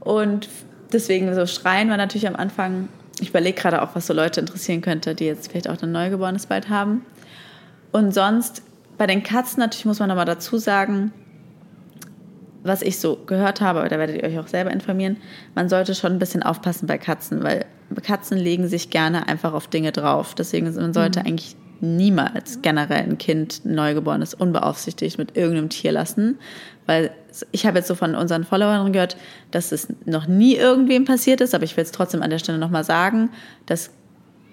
[0.00, 0.48] Und
[0.92, 2.88] deswegen so Schreien war natürlich am Anfang,
[3.20, 6.46] ich überlege gerade auch, was so Leute interessieren könnte, die jetzt vielleicht auch ein Neugeborenes
[6.46, 7.04] bald haben.
[7.92, 8.62] Und sonst,
[8.98, 11.12] bei den Katzen natürlich muss man nochmal dazu sagen,
[12.62, 15.18] was ich so gehört habe, aber da werdet ihr euch auch selber informieren,
[15.54, 17.64] man sollte schon ein bisschen aufpassen bei Katzen, weil
[18.02, 20.34] Katzen legen sich gerne einfach auf Dinge drauf.
[20.34, 26.38] Deswegen man sollte eigentlich niemals generell ein Kind, ein Neugeborenes, unbeaufsichtigt mit irgendeinem Tier lassen.
[26.86, 27.10] Weil
[27.52, 29.16] ich habe jetzt so von unseren Followern gehört,
[29.50, 32.58] dass es noch nie irgendwem passiert ist, aber ich will es trotzdem an der Stelle
[32.58, 33.30] nochmal sagen,
[33.66, 33.90] dass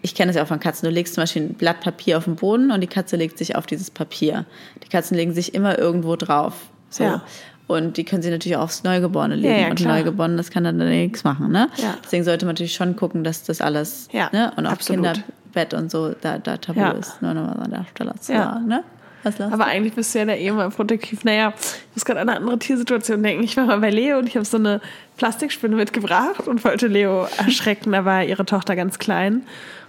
[0.02, 0.88] ich kenne es ja auch von Katzen.
[0.88, 3.56] Du legst zum Beispiel ein Blatt Papier auf den Boden und die Katze legt sich
[3.56, 4.46] auf dieses Papier.
[4.84, 6.56] Die Katzen legen sich immer irgendwo drauf.
[6.90, 7.06] So.
[7.06, 7.24] Ja.
[7.68, 9.54] Und die können sie natürlich auch aufs Neugeborene legen.
[9.54, 9.96] Ja, ja, und klar.
[9.96, 11.52] Neugeborene, das kann dann nichts machen.
[11.52, 11.70] Ne?
[11.78, 11.98] Ja.
[12.04, 14.52] Deswegen sollte man natürlich schon gucken, dass das alles Ja, ne?
[14.58, 15.24] und auch absolut.
[15.54, 16.92] Kinderbett und so da, da tabu Ja.
[16.92, 17.22] ist.
[17.22, 18.44] Nur nochmal an der Stelle zu Ja.
[18.54, 18.68] sagen.
[18.68, 18.84] Ne?
[19.24, 21.24] Was Aber eigentlich bist du ja da eh mal protektiv.
[21.24, 23.44] Naja, ich muss gerade an eine andere Tiersituation denken.
[23.44, 24.82] Ich war mal bei Leo und ich habe so eine
[25.16, 27.94] Plastikspinne mitgebracht und wollte Leo erschrecken.
[27.94, 29.44] Da war ihre Tochter ganz klein.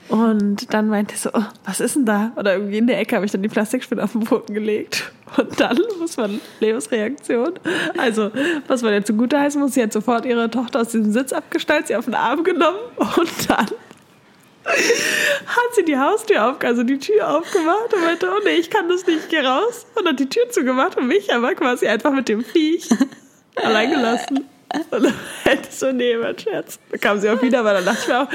[0.08, 2.30] Und dann meinte sie so, oh, was ist denn da?
[2.36, 5.10] Oder irgendwie in der Ecke habe ich dann die Plastikspinne auf den Boden gelegt.
[5.36, 7.54] Und dann muss man Leos Reaktion.
[7.98, 8.30] Also,
[8.68, 11.88] was man jetzt zugute heißen muss, sie hat sofort ihre Tochter aus diesem Sitz abgestellt,
[11.88, 13.66] sie auf den Arm genommen und dann
[14.66, 18.88] hat sie die Haustür auf, also die Tür aufgemacht und meinte, oh nee, ich kann
[18.88, 19.86] das nicht, geh raus.
[19.94, 22.88] Und hat die Tür zugemacht und mich aber quasi einfach mit dem Viech
[23.56, 24.44] allein gelassen.
[24.90, 26.78] Und dann hätte so, nee, mein Scherz.
[26.90, 28.28] Dann kam sie auch wieder, aber dann dachte ich mir auch,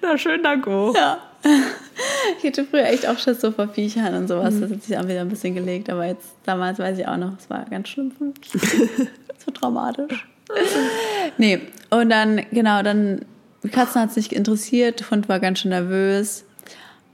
[0.00, 0.92] na schön, danke.
[0.94, 1.18] Ja.
[2.38, 4.28] Ich hatte früher echt auch Schiss so vor Viechern und Mhm.
[4.28, 4.54] sowas.
[4.60, 5.90] Das hat sich auch wieder ein bisschen gelegt.
[5.90, 8.36] Aber jetzt, damals weiß ich auch noch, es war ganz schlimm für mich.
[9.44, 10.26] so dramatisch.
[11.36, 11.60] Nee,
[11.90, 13.24] und dann, genau, dann,
[13.62, 16.44] die Katzen hat es nicht interessiert, der Hund war ganz schön nervös.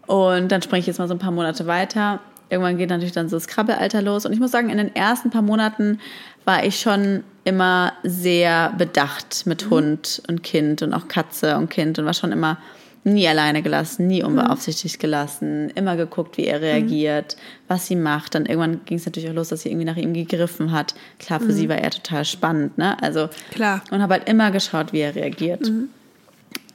[0.06, 2.20] Und dann springe ich jetzt mal so ein paar Monate weiter.
[2.48, 4.24] Irgendwann geht natürlich dann so das Krabbelalter los.
[4.24, 6.00] Und ich muss sagen, in den ersten paar Monaten
[6.46, 11.98] war ich schon immer sehr bedacht mit Hund und Kind und auch Katze und Kind
[11.98, 12.56] und war schon immer
[13.04, 17.36] nie alleine gelassen, nie unbeaufsichtigt gelassen, immer geguckt, wie er reagiert,
[17.68, 18.34] was sie macht.
[18.34, 20.94] Dann irgendwann ging es natürlich auch los, dass sie irgendwie nach ihm gegriffen hat.
[21.18, 23.00] Klar, für sie war er total spannend, ne?
[23.02, 23.82] Also Klar.
[23.90, 25.70] und habe halt immer geschaut, wie er reagiert.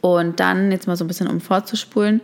[0.04, 2.20] Und dann jetzt mal so ein bisschen um vorzuspulen.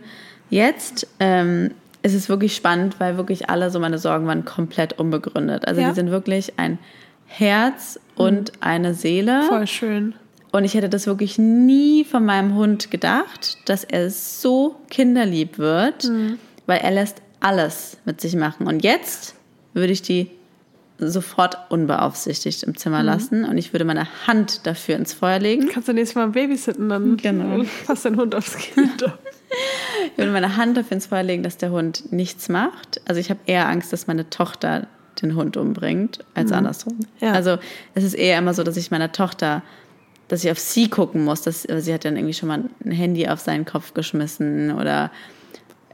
[0.50, 1.70] Jetzt ähm,
[2.02, 5.66] ist es wirklich spannend, weil wirklich alle so meine Sorgen waren komplett unbegründet.
[5.66, 5.88] Also Ja.
[5.88, 6.78] die sind wirklich ein
[7.24, 9.44] Herz und eine Seele.
[9.44, 10.14] Voll schön.
[10.52, 16.10] Und ich hätte das wirklich nie von meinem Hund gedacht, dass er so kinderlieb wird,
[16.66, 18.66] weil er lässt alles mit sich machen.
[18.66, 19.36] Und jetzt
[19.72, 20.28] würde ich die
[21.00, 25.68] sofort unbeaufsichtigt im Zimmer lassen und ich würde meine Hand dafür ins Feuer legen.
[25.72, 27.64] Kannst du nächstes Mal babysitten, dann Genau.
[27.86, 29.04] passt dein Hund aufs Kind.
[30.12, 33.00] Ich würde meine Hand dafür ins Feuer legen, dass der Hund nichts macht.
[33.06, 34.86] Also ich habe eher Angst, dass meine Tochter
[35.22, 37.00] den Hund umbringt, als andersrum.
[37.20, 37.32] Ja.
[37.32, 37.58] Also
[37.94, 39.62] es ist eher immer so, dass ich meiner Tochter,
[40.28, 41.42] dass ich auf sie gucken muss.
[41.42, 45.10] Dass, sie hat dann irgendwie schon mal ein Handy auf seinen Kopf geschmissen oder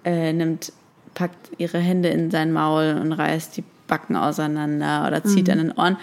[0.04, 0.72] äh, nimmt,
[1.14, 5.72] packt ihre Hände in sein Maul und reißt die Backen auseinander oder zieht an den
[5.72, 5.96] Ohren.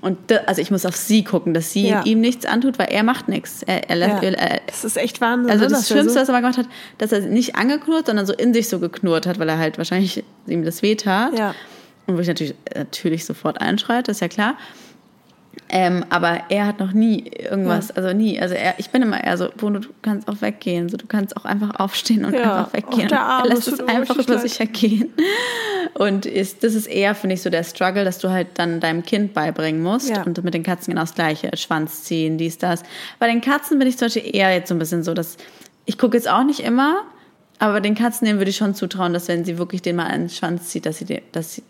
[0.00, 2.02] Und da, also ich muss auf sie gucken, dass sie Ja.
[2.04, 3.62] ihm nichts antut, weil er macht nichts.
[3.62, 4.28] Er, er, lässt, Ja.
[4.30, 5.50] er, Das ist echt Wahnsinn.
[5.50, 6.66] also ne, das wir Schlimmste, so, was er mal gemacht hat,
[6.98, 10.22] dass er nicht angeknurrt, sondern so in sich so geknurrt hat, weil er halt wahrscheinlich
[10.46, 11.38] ihm das weh tat.
[11.38, 11.54] Ja.
[12.06, 14.56] Und wo ich natürlich, natürlich sofort einschreite, ist ja klar.
[15.68, 18.40] Ähm, aber er hat noch nie irgendwas, also nie.
[18.40, 20.88] Also er, ich bin immer eher so, Bruno, du kannst auch weggehen.
[20.88, 22.58] So, du kannst auch einfach aufstehen und Ja.
[22.58, 23.10] einfach weggehen.
[23.10, 25.12] Er lässt es einfach über sich ergehen.
[25.94, 29.04] Und ist, das ist eher, finde ich, so der Struggle, dass du halt dann deinem
[29.04, 30.10] Kind beibringen musst.
[30.10, 30.22] Ja.
[30.22, 31.50] Und mit den Katzen genau das Gleiche.
[31.56, 32.82] Schwanz ziehen, dies, das.
[33.18, 35.36] Bei den Katzen bin ich zum Beispiel eher jetzt so ein bisschen so, dass
[35.86, 37.02] ich gucke jetzt auch nicht immer,
[37.58, 40.22] aber den Katzen denen würde ich schon zutrauen, dass wenn sie wirklich den mal an
[40.22, 41.62] den Schwanz zieht, dass sie, den, dass sie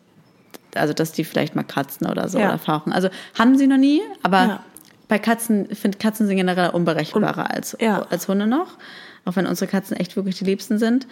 [0.77, 2.49] also dass die vielleicht mal kratzen oder so Ja.
[2.49, 2.93] oder fauchen.
[2.93, 3.09] Also
[3.39, 4.61] haben sie noch nie, aber Ja.
[5.09, 8.07] bei Katzen, ich finde Katzen sind generell unberechenbarer als, ja.
[8.11, 8.77] als Hunde noch.
[9.27, 11.07] Auch wenn unsere Katzen echt wirklich die liebsten sind.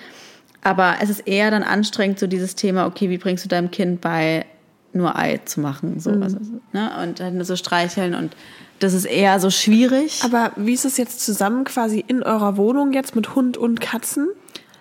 [0.62, 4.00] Aber es ist eher dann anstrengend, so dieses Thema, okay, wie bringst du deinem Kind
[4.00, 4.44] bei,
[4.92, 5.98] nur Ei zu machen?
[5.98, 6.22] So, Mhm.
[6.22, 6.36] also,
[6.72, 6.90] ne?
[7.02, 8.36] Und dann so streicheln und
[8.80, 10.20] das ist eher so schwierig.
[10.24, 14.28] Aber wie ist es jetzt zusammen quasi in eurer Wohnung jetzt mit Hund und Katzen?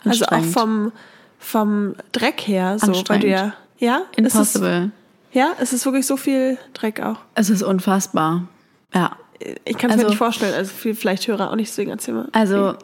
[0.03, 0.91] Also auch vom,
[1.39, 4.03] vom Dreck her, so, weil du ja, ja?
[4.15, 4.91] Ist es, Impossible.
[5.33, 7.17] ja, es ist wirklich so viel Dreck auch.
[7.35, 8.47] Es ist unfassbar.
[8.93, 9.17] Ja.
[9.65, 12.13] Ich kann es Also- mir nicht vorstellen, also viel, vielleicht Hörer auch nicht, deswegen erzähl
[12.13, 12.29] mal.
[12.31, 12.75] Also,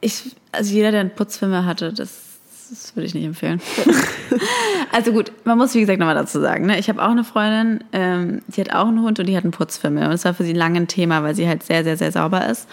[0.00, 2.38] ich, also jeder, der einen Putzfilme hatte, das,
[2.70, 3.60] das würde ich nicht empfehlen.
[4.92, 6.78] also gut, man muss wie gesagt nochmal dazu sagen, ne?
[6.78, 9.50] ich habe auch eine Freundin, ähm, die hat auch einen Hund und die hat einen
[9.50, 10.04] Putzfimmel.
[10.04, 12.46] Und das war für sie lange ein Thema, weil sie halt sehr, sehr, sehr sauber
[12.48, 12.68] ist.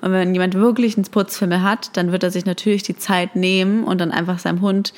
[0.00, 3.84] Und wenn jemand wirklich einen Putzfimmel hat, dann wird er sich natürlich die Zeit nehmen
[3.84, 4.92] und dann einfach seinem Hund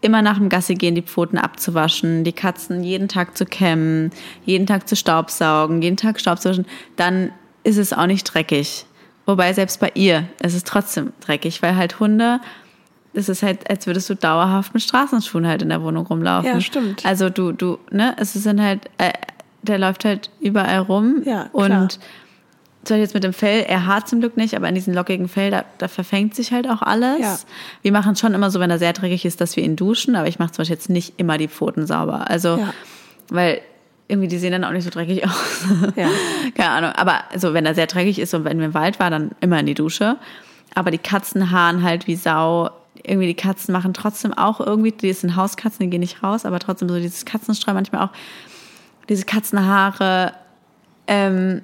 [0.00, 4.10] immer nach dem Gassi gehen, die Pfoten abzuwaschen, die Katzen jeden Tag zu kämmen,
[4.44, 7.32] jeden Tag zu staubsaugen, jeden Tag Staubsaugen, dann
[7.64, 8.86] ist es auch nicht dreckig.
[9.26, 12.40] Wobei selbst bei ihr ist es trotzdem dreckig, weil halt Hunde,
[13.12, 16.48] es ist halt, als würdest du dauerhaft mit Straßenschuhen halt in der Wohnung rumlaufen.
[16.50, 17.04] Ja, stimmt.
[17.04, 19.12] Also du, du, ne, es sind halt, äh,
[19.62, 21.82] der läuft halt überall rum Ja, klar.
[21.82, 21.98] und
[22.88, 25.28] zum Beispiel jetzt mit dem Fell, er hart zum Glück nicht, aber in diesem lockigen
[25.28, 27.20] Fell, da, da verfängt sich halt auch alles.
[27.20, 27.38] Ja.
[27.82, 30.16] Wir machen es schon immer so, wenn er sehr dreckig ist, dass wir ihn duschen,
[30.16, 32.28] aber ich mache zum Beispiel jetzt nicht immer die Pfoten sauber.
[32.28, 32.72] Also, Ja.
[33.28, 33.60] weil
[34.08, 35.64] irgendwie die sehen dann auch nicht so dreckig aus.
[35.96, 36.08] Ja.
[36.56, 36.92] Keine Ahnung.
[36.92, 39.60] Aber so, wenn er sehr dreckig ist und wenn wir im Wald waren, dann immer
[39.60, 40.16] in die Dusche.
[40.74, 42.70] Aber die Katzen haaren halt wie Sau.
[43.04, 46.58] Irgendwie die Katzen machen trotzdem auch irgendwie, die sind Hauskatzen, die gehen nicht raus, aber
[46.58, 48.10] trotzdem so dieses Katzenstreu manchmal auch,
[49.08, 50.32] diese Katzenhaare.
[51.06, 51.62] Ähm,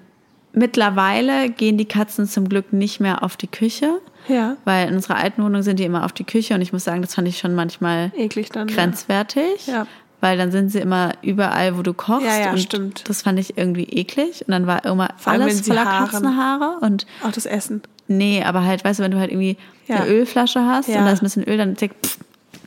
[0.54, 4.00] mittlerweile gehen die Katzen zum Glück nicht mehr auf die Küche.
[4.28, 4.56] Ja.
[4.64, 7.02] Weil in unserer alten Wohnung sind die immer auf die Küche und ich muss sagen,
[7.02, 8.68] das fand ich schon manchmal Eklig dann.
[8.68, 9.66] grenzwertig.
[9.66, 9.86] Ja.
[10.20, 12.24] Weil dann sind sie immer überall, wo du kochst.
[12.24, 13.06] Ja, ja, und stimmt.
[13.08, 14.42] Das fand ich irgendwie eklig.
[14.46, 16.08] Und dann war immer allem, alles voller haaren.
[16.10, 16.78] Katzenhaare.
[16.80, 17.82] Und Auch das Essen.
[18.08, 19.96] nee, aber halt, weißt du, wenn du halt irgendwie Ja.
[19.96, 21.00] eine Ölflasche hast Ja.
[21.00, 22.18] und da ist ein bisschen Öl, dann zick, pff,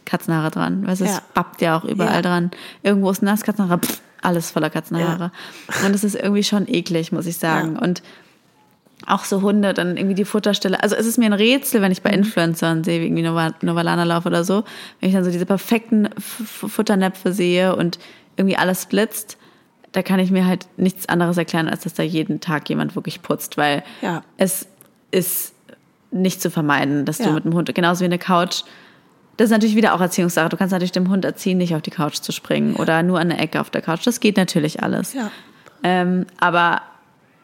[0.06, 0.86] Katzenhaare dran.
[0.86, 1.22] Weißt du, es Ja.
[1.34, 2.52] babbt ja auch überall dran.
[2.84, 5.32] Irgendwo ist nass, Katzenhaare, pff, alles voller Katzenhaare.
[5.86, 7.76] Und das ist irgendwie schon eklig, muss ich sagen.
[7.76, 7.82] Ja.
[7.82, 8.02] Und
[9.06, 10.82] auch so Hunde, dann irgendwie die Futterstelle.
[10.82, 12.04] Also es ist mir ein Rätsel, wenn ich Mhm.
[12.04, 14.64] bei Influencern sehe, wie irgendwie Nova, Novalana laufe oder so,
[15.00, 18.00] wenn ich dann so diese perfekten F Futternäpfe sehe und
[18.38, 19.38] irgendwie alles blitzt,
[19.92, 23.22] da kann ich mir halt nichts anderes erklären, als dass da jeden Tag jemand wirklich
[23.22, 24.24] putzt, weil Ja.
[24.38, 24.68] es
[25.12, 25.54] ist
[26.12, 27.32] nicht zu vermeiden, dass du Ja.
[27.32, 28.64] mit dem Hund, genauso wie eine Couch,
[29.38, 30.50] das ist natürlich wieder auch Erziehungssache.
[30.50, 33.30] Du kannst natürlich dem Hund erziehen, nicht auf die Couch zu springen oder nur an
[33.30, 34.06] der Ecke auf der Couch.
[34.06, 35.14] Das geht natürlich alles.
[35.14, 35.32] Ja.
[35.84, 36.82] Ähm, aber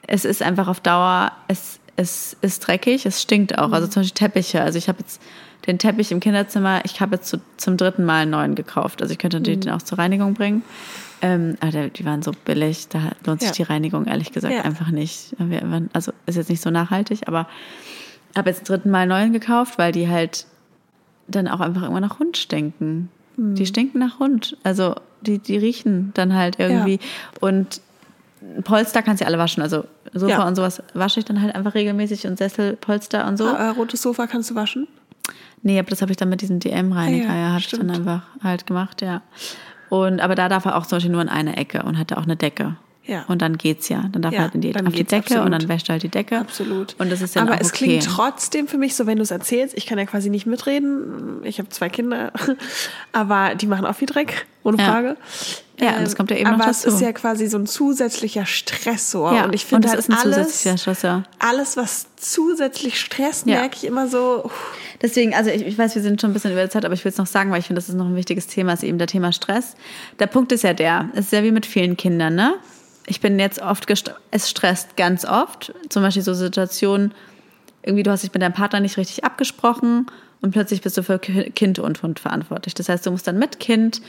[0.08, 3.72] es ist einfach auf Dauer, es, es ist dreckig, es stinkt auch.
[3.72, 4.62] Also zum Beispiel Teppiche.
[4.62, 5.22] Also ich habe jetzt
[5.68, 9.02] den Teppich im Kinderzimmer, ich habe jetzt zu, zum dritten Mal einen neuen gekauft.
[9.02, 10.64] Also ich könnte natürlich den auch zur Reinigung bringen.
[11.22, 13.56] Ähm, aber die waren so billig, da lohnt sich Ja.
[13.56, 14.64] die Reinigung ehrlich gesagt Ja.
[14.64, 15.34] einfach nicht.
[15.94, 17.48] Also ist jetzt nicht so nachhaltig, aber
[18.36, 20.46] habe jetzt zum dritten Mal einen neuen gekauft, weil die halt
[21.28, 23.09] dann auch einfach immer nach Hund stinken.
[23.36, 23.55] Hm.
[23.55, 24.57] Die stinken nach Hund.
[24.63, 26.99] Also die, die riechen dann halt irgendwie.
[27.39, 27.82] Und
[28.63, 29.63] Polster kannst du ja alle waschen.
[29.63, 30.47] Also Sofa Ja.
[30.47, 33.45] und sowas wasche ich dann halt einfach regelmäßig und Sessel, Polster und so.
[33.47, 34.88] Äh, rotes Sofa kannst du waschen?
[35.61, 37.89] Nee, aber das habe ich dann mit diesem DM-Reiniger, Ah ja, ja, habe ich dann
[37.89, 39.21] einfach halt gemacht, ja.
[39.89, 42.24] Und aber da darf er auch zum Beispiel nur in eine Ecke und hatte auch
[42.24, 42.76] eine Decke.
[43.06, 43.26] Ja.
[43.28, 44.06] Und dann geht's ja.
[44.14, 45.62] Dann darf Ja, er halt in die, dann auf die Decke und absolut.
[45.64, 46.39] dann wäscht er halt die Decke.
[46.39, 46.95] Absolut.
[46.99, 47.86] Und das ist dann Aber es okay.
[47.86, 51.41] klingt trotzdem für mich so, wenn du es erzählst, ich kann ja quasi nicht mitreden.
[51.43, 52.32] Ich habe zwei Kinder,
[53.12, 54.86] aber die machen auch viel Dreck, ohne Ja.
[54.86, 55.18] Frage.
[55.82, 56.95] Ja, und das kommt ja eben aber noch es dazu.
[56.95, 59.34] ist ja quasi so ein zusätzlicher Stressor.
[59.34, 61.24] Ja, und ich und finde das halt ist ein alles, zusätzlicher Stressor.
[61.39, 63.56] alles, was zusätzlich stresst, Ja.
[63.60, 66.51] merke ich immer so, uff, Deswegen, also ich, ich weiß, wir sind schon ein bisschen
[66.51, 68.06] über der Zeit, aber ich will es noch sagen, weil ich finde, das ist noch
[68.06, 69.76] ein wichtiges Thema, ist eben der Thema Stress.
[70.20, 72.54] Der Punkt ist ja der, es ist ja wie mit vielen Kindern, ne?
[73.06, 73.86] Ich bin jetzt oft,
[74.32, 75.74] es stresst ganz oft.
[75.89, 77.14] Zum Beispiel so Situationen,
[77.84, 80.08] irgendwie du hast dich mit deinem Partner nicht richtig abgesprochen
[80.41, 82.74] und plötzlich bist du für Ki- Kind und Hund verantwortlich.
[82.74, 84.01] Das heißt, du musst dann mit Kind,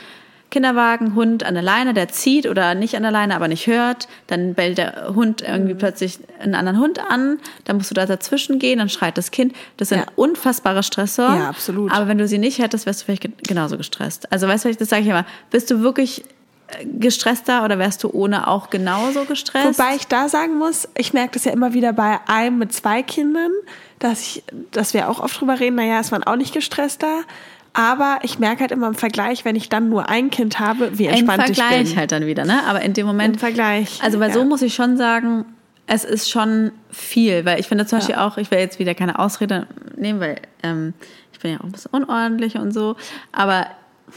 [0.51, 4.07] Kinderwagen, Hund an der Leine, der zieht oder nicht an der Leine, aber nicht hört.
[4.29, 7.39] Dann bellt der Hund irgendwie plötzlich einen anderen Hund an.
[7.65, 9.55] Dann musst du da dazwischen gehen, dann schreit das Kind.
[9.79, 10.07] Das sind Ja.
[10.15, 11.35] unfassbare Stressor.
[11.35, 11.91] Ja, absolut.
[11.91, 14.31] Aber wenn du sie nicht hättest, wärst du vielleicht ge- genauso gestresst.
[14.31, 15.27] Also weißt du, das sage ich immer.
[15.51, 16.25] Bist du wirklich
[16.85, 19.79] gestresster oder wärst du ohne auch genauso gestresst?
[19.79, 23.03] Wobei ich da sagen muss, ich merke das ja immer wieder bei einem mit zwei
[23.03, 23.51] Kindern,
[23.99, 27.23] dass ich, dass wir auch oft drüber reden, naja, ist man auch nicht gestresster.
[27.77, 31.07] Aber ich merke halt immer im Vergleich, wenn ich dann nur ein Kind habe, wie
[31.07, 31.97] Im entspannt ich Vergleich bin.
[31.99, 32.63] halt dann wieder, ne?
[32.69, 33.35] Aber in dem Moment.
[33.35, 34.35] Im Vergleich, Also, weil ja.
[34.35, 35.45] so muss ich schon sagen,
[35.87, 37.45] es ist schon viel.
[37.45, 39.67] Weil ich finde zum Beispiel auch, ich will jetzt wieder keine Ausrede
[39.97, 40.95] nehmen, weil ähm,
[41.33, 42.95] ich bin ja auch ein bisschen unordentlich und so.
[43.33, 43.67] Aber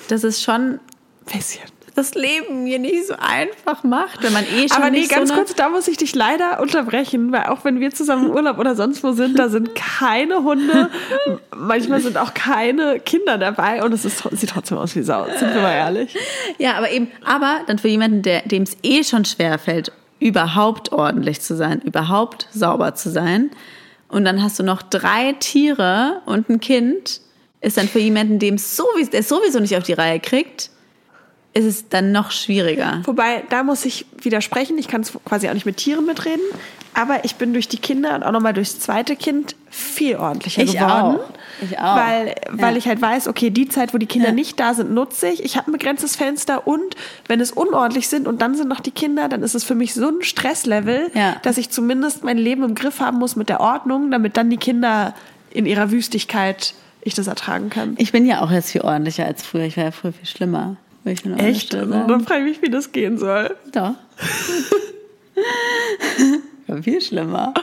[0.08, 0.80] das ist schon
[1.26, 1.64] Bisschen.
[1.97, 5.35] Das Leben mir nicht so einfach macht, wenn man eh schon Aber nee, ganz so
[5.35, 8.75] kurz, da muss ich dich leider unterbrechen, weil auch wenn wir zusammen im Urlaub oder
[8.75, 10.91] sonst wo sind, da sind keine Hunde,
[11.55, 15.55] manchmal sind auch keine Kinder dabei und es ist, sieht trotzdem aus wie Sau, sind
[15.55, 16.15] wir mal ehrlich.
[16.59, 21.41] Ja, aber eben, aber dann für jemanden, dem es eh schon schwer fällt, überhaupt ordentlich
[21.41, 23.49] zu sein, überhaupt sauber zu sein.
[24.07, 27.21] Und dann hast du noch drei Tiere und ein Kind,
[27.59, 30.69] ist dann für jemanden, dem es sowieso, der es sowieso nicht auf die Reihe kriegt,
[31.58, 33.01] ist es dann noch schwieriger.
[33.05, 36.41] Wobei, da muss ich widersprechen, ich kann es quasi auch nicht mit Tieren mitreden,
[36.93, 40.74] aber ich bin durch die Kinder und auch nochmal durchs zweite Kind viel ordentlicher Ich
[40.74, 41.20] geworden.
[41.20, 41.30] auch.
[41.62, 41.95] Ich auch.
[41.95, 42.78] Weil, weil Ja.
[42.78, 44.34] ich halt weiß, okay, die Zeit, wo die Kinder Ja.
[44.34, 45.43] nicht da sind, nutze ich.
[45.43, 46.95] Ich habe ein begrenztes Fenster und
[47.28, 49.93] wenn es unordentlich sind und dann sind noch die Kinder, dann ist es für mich
[49.93, 51.36] so ein Stresslevel, Ja.
[51.43, 54.58] dass ich zumindest mein Leben im Griff haben muss mit der Ordnung, damit dann die
[54.58, 55.14] Kinder
[55.51, 57.95] in ihrer Wüstigkeit ich das ertragen kann.
[57.97, 59.64] Ich bin ja auch jetzt viel ordentlicher als früher.
[59.64, 60.76] Ich war ja früher viel schlimmer.
[61.08, 61.74] Will ich nur Echt?
[61.74, 63.55] Dann frage ich mich, wie das gehen soll.
[63.72, 63.95] Doch.
[66.68, 67.53] war viel schlimmer.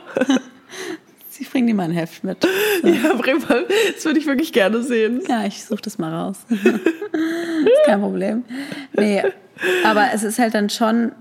[1.38, 2.38] Ich bring dir mal ein Heft mit.
[2.82, 3.66] Ja, bring mal.
[3.94, 5.20] Das würde ich wirklich gerne sehen.
[5.28, 6.38] Ja, ich suche das mal raus.
[6.48, 8.44] ist kein Problem.
[8.96, 9.22] Nee,
[9.84, 11.12] aber es ist halt dann schon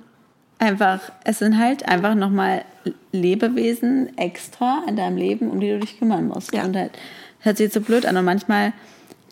[0.59, 2.63] einfach, es sind halt einfach nochmal
[3.11, 6.53] Lebewesen extra in deinem Leben, um die du dich kümmern musst.
[6.53, 6.63] Ja.
[6.63, 6.91] Und halt,
[7.39, 8.71] hört sich jetzt so blöd an und manchmal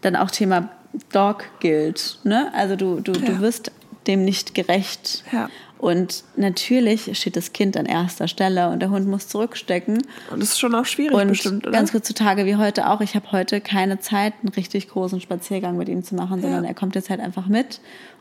[0.02, 0.70] dann auch Thema
[1.12, 2.52] Dog Guilt, ne?
[2.54, 3.20] Also du, du, Ja.
[3.26, 3.72] du wirst
[4.08, 5.24] dem nicht gerecht.
[5.32, 5.50] Ja.
[5.78, 9.98] Und natürlich steht das Kind an erster Stelle und der Hund muss zurückstecken.
[10.30, 11.72] Und das ist schon auch schwierig Und bestimmt, oder?
[11.76, 13.02] ganz kurz zu Tage wie heute auch.
[13.02, 16.74] Ich habe heute keine Zeit, einen richtig großen Spaziergang mit ihm zu machen, sondern er
[16.76, 17.80] kommt jetzt halt einfach mit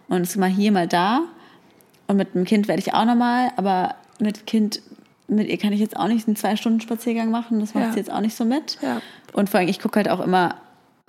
[0.08, 1.22] und ist mal hier, mal da.
[2.06, 4.80] Und mit dem Kind werde ich auch nochmal, aber mit Kind,
[5.28, 7.60] mit ihr kann ich jetzt auch nicht einen zwei Stunden Spaziergang machen.
[7.60, 7.92] Das macht Ja.
[7.92, 8.78] sie jetzt auch nicht so mit.
[8.80, 9.02] Ja.
[9.34, 10.54] Und vor allem, ich gucke halt auch immer,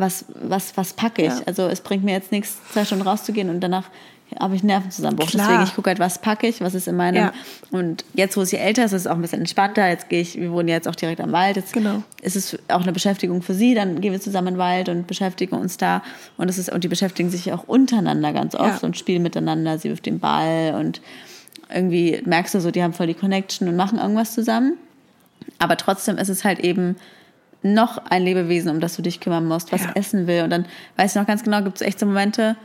[0.01, 1.29] was, was, was packe ich.
[1.29, 1.41] Ja.
[1.45, 3.85] Also es bringt mir jetzt nichts, zwei Stunden rauszugehen und danach
[4.39, 5.27] habe ich einen Nervenzusammenbruch.
[5.29, 5.45] Klar.
[5.47, 7.17] Deswegen, ich gucke halt, was packe ich, was ist in meinem.
[7.17, 7.33] Ja.
[7.71, 9.89] Und jetzt, wo sie älter ist, ist es auch ein bisschen entspannter.
[9.89, 11.57] Jetzt gehe ich, wir wohnen jetzt auch direkt am Wald.
[11.57, 12.01] Jetzt Genau.
[12.21, 13.73] ist es auch eine Beschäftigung für sie.
[13.75, 16.01] Dann gehen wir zusammen in den Wald und beschäftigen uns da.
[16.37, 18.87] Und es ist, und die beschäftigen sich auch untereinander ganz oft Ja.
[18.87, 19.77] und spielen miteinander.
[19.77, 21.01] Sie wirft den Ball und
[21.69, 24.77] irgendwie merkst du so, die haben voll die Connection und machen irgendwas zusammen.
[25.59, 26.95] Aber trotzdem ist es halt eben
[27.63, 29.91] noch ein Lebewesen, um das du dich kümmern musst, was Ja.
[29.95, 30.43] essen will.
[30.43, 30.65] Und dann
[30.97, 32.55] weißt du noch ganz genau, gibt es echt so Momente,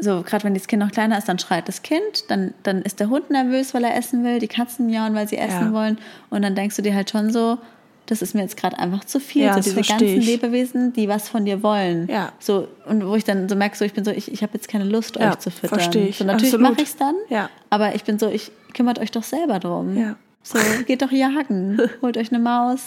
[0.00, 2.98] so gerade wenn das Kind noch kleiner ist, dann schreit das Kind, dann, dann ist
[2.98, 5.72] der Hund nervös, weil er essen will, die Katzen miauen, weil sie essen Ja.
[5.72, 5.98] wollen.
[6.30, 7.58] Und dann denkst du dir halt schon so,
[8.06, 9.42] das ist mir jetzt gerade einfach zu viel.
[9.42, 10.26] Ja, so diese ganzen ich.
[10.26, 12.08] Lebewesen, die was von dir wollen.
[12.10, 12.32] Ja.
[12.40, 14.66] So, und wo ich dann so merke, so, ich bin so, ich, ich habe jetzt
[14.68, 15.78] keine Lust, Ja, euch zu füttern.
[15.78, 16.16] versteh ich.
[16.18, 17.48] So, natürlich mache ich es dann, Ja.
[17.70, 19.96] aber ich bin so, ich kümmert euch doch selber drum.
[19.96, 20.16] Ja.
[20.42, 22.82] So, geht doch jagen, holt euch eine Maus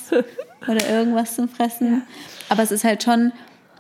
[0.68, 2.04] oder irgendwas zum Fressen.
[2.50, 3.32] Aber es ist halt schon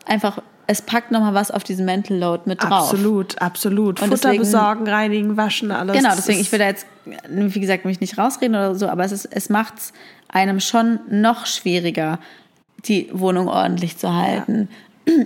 [0.05, 2.91] einfach, es packt nochmal was auf diesen Mental Load mit drauf.
[2.91, 4.01] Absolut, absolut.
[4.01, 5.95] Und Futter deswegen- besorgen, reinigen, waschen, alles.
[5.97, 6.85] Genau, deswegen, ich will da jetzt,
[7.29, 9.93] wie gesagt, mich nicht rausreden oder so, aber es, ist, es macht es
[10.29, 12.19] einem schon noch schwieriger,
[12.85, 14.69] die Wohnung ordentlich zu halten,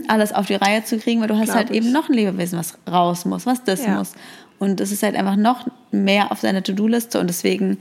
[0.07, 1.77] alles auf die Reihe zu kriegen, weil du hast Glaub halt ich.
[1.77, 3.95] eben noch ein Lebewesen, was raus muss, was das Ja.
[3.97, 4.13] muss.
[4.57, 7.77] Und es ist halt einfach noch mehr auf seiner To-Do-Liste und deswegen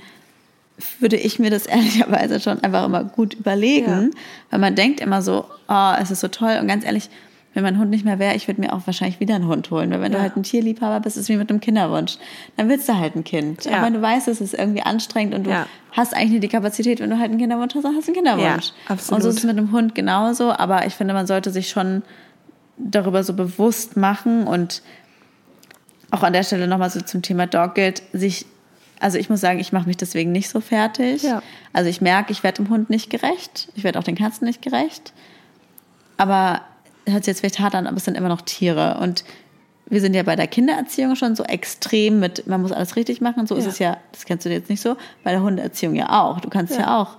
[1.00, 4.10] würde ich mir das ehrlicherweise schon einfach immer gut überlegen,
[4.50, 7.10] weil man denkt immer so, oh, es ist so toll und ganz ehrlich,
[7.54, 9.90] wenn mein Hund nicht mehr wäre, ich würde mir auch wahrscheinlich wieder einen Hund holen,
[9.90, 10.22] weil wenn du Ja.
[10.22, 12.18] halt ein Tierliebhaber bist, ist es wie mit einem Kinderwunsch,
[12.56, 13.64] dann willst du halt ein Kind.
[13.64, 13.82] Ja.
[13.82, 15.66] Wenn du weißt, es ist irgendwie anstrengend und du Ja.
[15.92, 18.16] hast eigentlich nicht die Kapazität, wenn du halt einen Kinderwunsch hast, dann hast du einen
[18.24, 18.66] Kinderwunsch.
[18.68, 19.16] Ja, absolut.
[19.16, 22.02] Und so ist es mit einem Hund genauso, aber ich finde, man sollte sich schon
[22.76, 24.82] darüber so bewusst machen und
[26.10, 28.46] auch an der Stelle nochmal so zum Thema Dogguild, sich,
[29.00, 31.22] also ich muss sagen, ich mache mich deswegen nicht so fertig.
[31.22, 31.42] Ja.
[31.72, 34.62] Also ich merke, ich werde dem Hund nicht gerecht, ich werde auch den Katzen nicht
[34.62, 35.12] gerecht.
[36.16, 36.62] Aber
[37.06, 38.98] hört sich jetzt vielleicht hart an, aber es sind immer noch Tiere.
[39.00, 39.24] Und
[39.86, 43.40] wir sind ja bei der Kindererziehung schon so extrem mit, man muss alles richtig machen.
[43.40, 43.70] Und so ist Ja.
[43.70, 46.40] es ja, das kennst du jetzt nicht so, bei der Hundeerziehung ja auch.
[46.40, 47.16] Du kannst ja, auch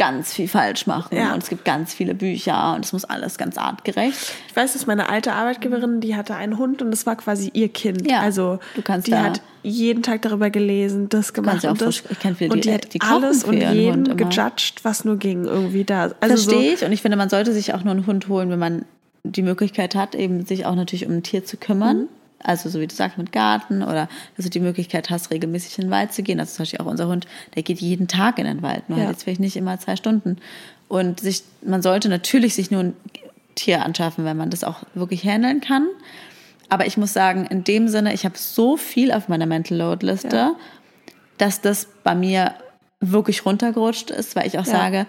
[0.00, 1.14] ganz viel falsch machen.
[1.14, 1.34] Ja.
[1.34, 4.16] Und es gibt ganz viele Bücher und es muss alles ganz artgerecht.
[4.48, 7.68] Ich weiß, dass meine alte Arbeitgeberin, die hatte einen Hund und das war quasi ihr
[7.68, 8.10] Kind.
[8.10, 11.98] Ja, also du kannst die hat jeden Tag darüber gelesen, das gemacht und das.
[11.98, 15.18] frisch- ich viele, und die die- hat die kochen alles und jeden gejudged, was nur
[15.18, 16.12] ging irgendwie da.
[16.20, 16.82] Also so, Verstehe ich.
[16.84, 18.86] Und ich finde, man sollte sich auch nur einen Hund holen, wenn man
[19.22, 21.98] die Möglichkeit hat, eben sich auch natürlich um ein Tier zu kümmern.
[21.98, 22.08] Mhm.
[22.42, 25.84] Also so wie du sagst, mit Garten oder dass du die Möglichkeit hast, regelmäßig in
[25.86, 26.40] den Wald zu gehen.
[26.40, 29.04] Also zum Beispiel auch unser Hund, der geht jeden Tag in den Wald, nur Ja.
[29.04, 30.38] halt jetzt vielleicht nicht immer zwei Stunden.
[30.88, 32.94] Und sich, man sollte natürlich sich nur ein
[33.54, 35.86] Tier anschaffen, wenn man das auch wirklich handeln kann.
[36.68, 40.06] Aber ich muss sagen, in dem Sinne, ich habe so viel auf meiner Mental Load
[40.06, 40.54] Liste, Ja.
[41.36, 42.54] dass das bei mir
[43.00, 45.06] wirklich runtergerutscht ist, weil ich auch sage,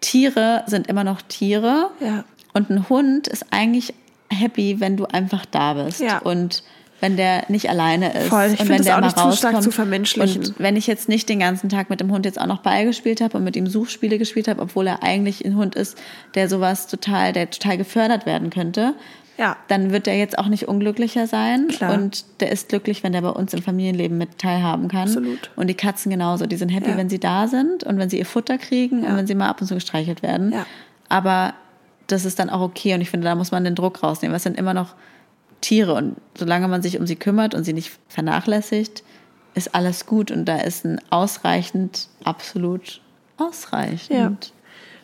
[0.00, 2.24] Tiere sind immer noch Tiere Ja.
[2.52, 3.94] und ein Hund ist eigentlich
[4.30, 6.18] happy, wenn du einfach da bist Ja.
[6.18, 6.62] und
[7.00, 8.50] wenn der nicht alleine ist Voll.
[8.52, 10.44] Ich und wenn das der auch mal nicht zu stark rauskommt zu vermenschlichen.
[10.46, 12.84] und wenn ich jetzt nicht den ganzen Tag mit dem Hund jetzt auch noch Ball
[12.86, 15.96] gespielt habe und mit ihm Suchspiele gespielt habe, obwohl er eigentlich ein Hund ist,
[16.34, 18.94] der sowas total, der total gefördert werden könnte,
[19.38, 19.56] Ja.
[19.68, 21.68] dann wird er jetzt auch nicht unglücklicher sein.
[21.68, 21.94] Klar.
[21.94, 25.02] Und der ist glücklich, wenn der bei uns im Familienleben mit teilhaben kann.
[25.02, 25.50] Absolut.
[25.54, 26.46] Und die Katzen genauso.
[26.46, 26.96] Die sind happy, Ja.
[26.96, 29.60] wenn sie da sind und wenn sie ihr Futter kriegen und wenn sie mal ab
[29.60, 30.50] und zu gestreichelt werden.
[30.52, 30.66] Ja.
[31.08, 31.54] Aber
[32.08, 32.94] das ist dann auch okay.
[32.94, 34.36] Und ich finde, da muss man den Druck rausnehmen.
[34.36, 34.94] Es sind immer noch
[35.60, 35.94] Tiere.
[35.94, 39.04] Und solange man sich um sie kümmert und sie nicht vernachlässigt,
[39.54, 40.30] ist alles gut.
[40.30, 43.00] Und da ist ein ausreichend, absolut
[43.36, 44.10] ausreichend.
[44.10, 44.32] Ja.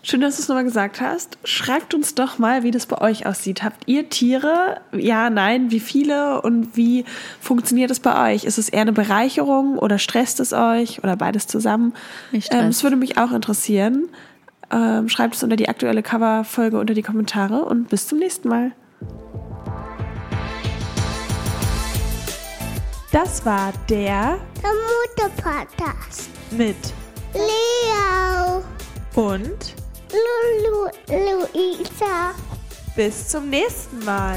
[0.06, 1.38] Schön, dass du es nochmal gesagt hast.
[1.44, 3.62] Schreibt uns doch mal, wie das bei euch aussieht.
[3.62, 4.82] Habt ihr Tiere?
[4.92, 7.06] Ja, nein, wie viele und wie
[7.40, 8.44] funktioniert es bei euch?
[8.44, 11.94] Ist es eher eine Bereicherung oder stresst es euch oder beides zusammen?
[12.32, 14.10] Ähm, es würde mich auch interessieren.
[14.74, 18.72] Ähm, schreibt es unter die aktuelle Coverfolge unter die Kommentare und bis zum nächsten Mal.
[23.12, 26.28] Das war der Der Mutter-Podcast.
[26.50, 26.74] mit
[27.34, 28.64] Leo,
[29.14, 29.74] und
[30.10, 32.32] Lulu, Luisa.
[32.96, 34.36] bis zum nächsten Mal.